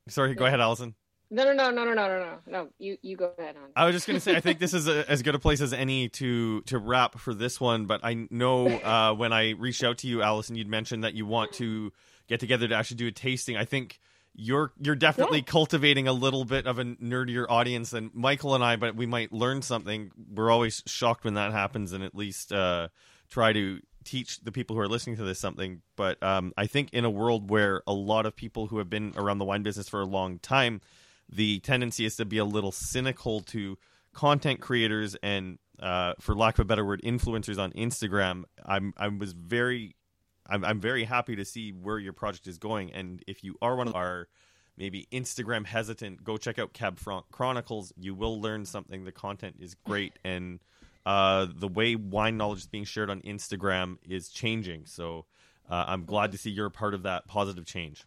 [0.08, 0.94] Sorry, go ahead, Allison.
[1.30, 2.38] no, no, no, no, no, no, no, no.
[2.46, 3.70] No, you you go ahead on.
[3.74, 5.60] I was just going to say, I think this is a, as good a place
[5.60, 7.86] as any to to wrap for this one.
[7.86, 11.26] But I know uh, when I reached out to you, Allison, you'd mentioned that you
[11.26, 11.92] want to
[12.28, 13.56] get together to actually do a tasting.
[13.56, 13.98] I think
[14.34, 15.44] you're you're definitely Yeah.
[15.44, 19.32] cultivating a little bit of a nerdier audience than Michael and I, but we might
[19.32, 20.10] learn something.
[20.34, 22.88] We're always shocked when that happens, and at least uh,
[23.30, 25.80] try to teach the people who are listening to this something.
[25.96, 29.14] But um, I think in a world where a lot of people who have been
[29.16, 30.80] around the wine business for a long time,
[31.28, 33.76] the tendency is to be a little cynical to
[34.12, 38.44] content creators and, uh, for lack of a better word, influencers on Instagram.
[38.64, 39.95] I'm I was very,
[40.48, 42.92] I'm I'm very happy to see where your project is going.
[42.92, 44.28] And if you are one of our
[44.76, 46.98] maybe Instagram hesitant, go check out Cab
[47.32, 47.92] Chronicles.
[47.98, 49.04] You will learn something.
[49.04, 50.60] The content is great and.
[51.04, 54.84] Uh, the way wine knowledge is being shared on Instagram is changing.
[54.86, 55.24] So
[55.70, 58.04] uh, I'm glad to see you're a part of that positive change.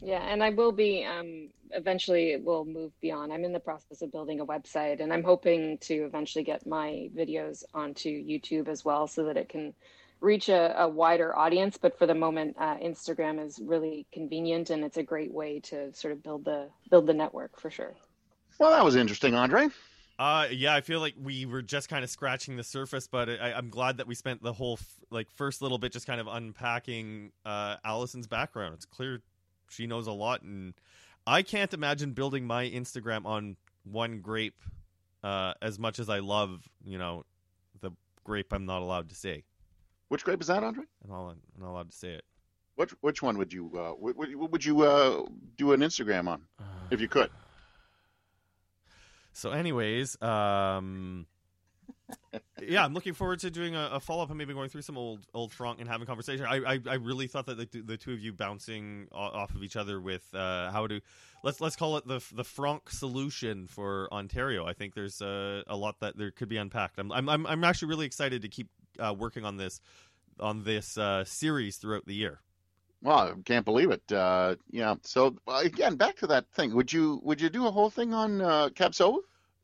[0.00, 3.32] Yeah, and I will be um eventually it will move beyond.
[3.32, 7.10] I'm in the process of building a website and I'm hoping to eventually get my
[7.14, 9.74] videos onto YouTube as well so that it can
[10.20, 11.78] reach a, a wider audience.
[11.78, 15.92] But for the moment, uh, Instagram is really convenient and it's a great way to
[15.94, 17.94] sort of build the build the network for sure.
[18.58, 19.68] Well, that was interesting, Andre.
[20.18, 23.54] Uh, yeah, I feel like we were just kind of scratching the surface, but I,
[23.54, 26.26] I'm glad that we spent the whole f- like first little bit just kind of
[26.26, 28.74] unpacking uh, Allison's background.
[28.74, 29.22] It's clear
[29.70, 30.74] she knows a lot, and
[31.26, 34.62] I can't imagine building my Instagram on one grape
[35.24, 37.24] uh, as much as I love, you know,
[37.80, 37.92] the
[38.22, 39.44] grape I'm not allowed to say.
[40.10, 40.82] Which grape is that, Andre?
[41.04, 42.24] I'm not, I'm not allowed to say it.
[42.74, 45.24] Which which one would you uh, would, you uh,
[45.56, 46.42] do an Instagram on
[46.90, 47.30] if you could?
[49.32, 51.26] So, anyways, um,
[52.60, 54.98] yeah, I'm looking forward to doing a, a follow up and maybe going through some
[54.98, 56.44] old old Franc and having conversation.
[56.44, 59.62] I, I I really thought that the, two- the two of you bouncing off of
[59.62, 61.00] each other with uh, how to
[61.44, 64.66] let's let's call it the the Franc solution for Ontario.
[64.66, 66.98] I think there's uh, a lot that there could be unpacked.
[66.98, 68.68] I'm I'm, I'm actually really excited to keep
[69.00, 69.80] uh, working on this
[70.38, 72.40] on this uh, series throughout the year.
[73.02, 74.12] Well, I can't believe it.
[74.12, 74.94] Uh, yeah.
[75.02, 76.74] So again, back to that thing.
[76.74, 78.94] Would you would you do a whole thing on uh, Cab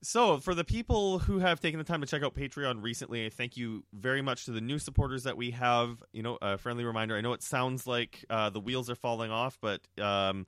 [0.03, 3.57] So, for the people who have taken the time to check out Patreon recently, thank
[3.57, 6.03] you very much to the new supporters that we have.
[6.13, 9.31] You know, a friendly reminder I know it sounds like uh, the wheels are falling
[9.31, 10.47] off, but um,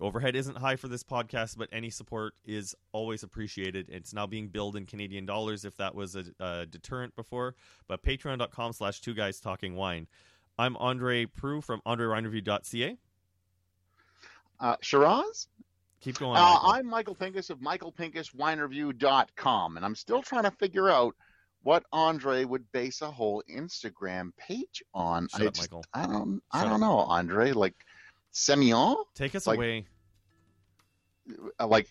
[0.00, 3.88] overhead isn't high for this podcast, but any support is always appreciated.
[3.90, 7.54] It's now being billed in Canadian dollars if that was a, a deterrent before.
[7.86, 10.06] But patreon.com slash two guys talking wine.
[10.58, 12.96] I'm Andre Proulx from AndreWineReview.ca.
[14.60, 15.46] Uh, Shiraz?
[16.00, 16.36] Keep going.
[16.36, 16.70] Uh, Michael.
[16.70, 21.14] I'm Michael Pinkus of MichaelPinkusWineReview.com, and I'm still trying to figure out
[21.62, 25.28] what Andre would base a whole Instagram page on.
[25.28, 25.84] Shut I up, just- Michael.
[25.94, 26.42] I don't.
[26.52, 26.80] I don't up.
[26.80, 27.52] know, Andre.
[27.52, 27.74] Like
[28.32, 29.86] Semillon, Take us like- away.
[31.60, 31.88] Uh, like.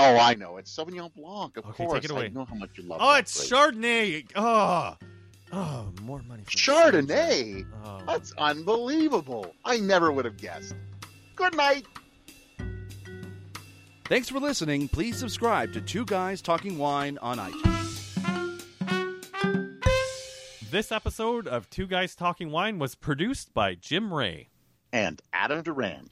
[0.00, 0.58] Oh, I know.
[0.58, 2.04] It's Sauvignon Blanc, of Okay, take course.
[2.04, 2.26] it away.
[2.26, 3.00] I know how much you love.
[3.02, 3.74] Oh, that it's grape.
[3.74, 4.30] Chardonnay.
[4.36, 4.96] Oh,
[5.52, 7.66] oh, more money for Chardonnay.
[7.84, 8.00] Oh.
[8.06, 9.52] That's unbelievable.
[9.64, 10.74] I never would have guessed.
[11.34, 11.84] Good night.
[14.06, 14.88] Thanks for listening.
[14.88, 17.74] Please subscribe to Two Guys Talking Wine on iTunes.
[20.70, 24.48] This episode of Two Guys Talking Wine was produced by Jim Ray.
[24.92, 26.10] And Adam Duran.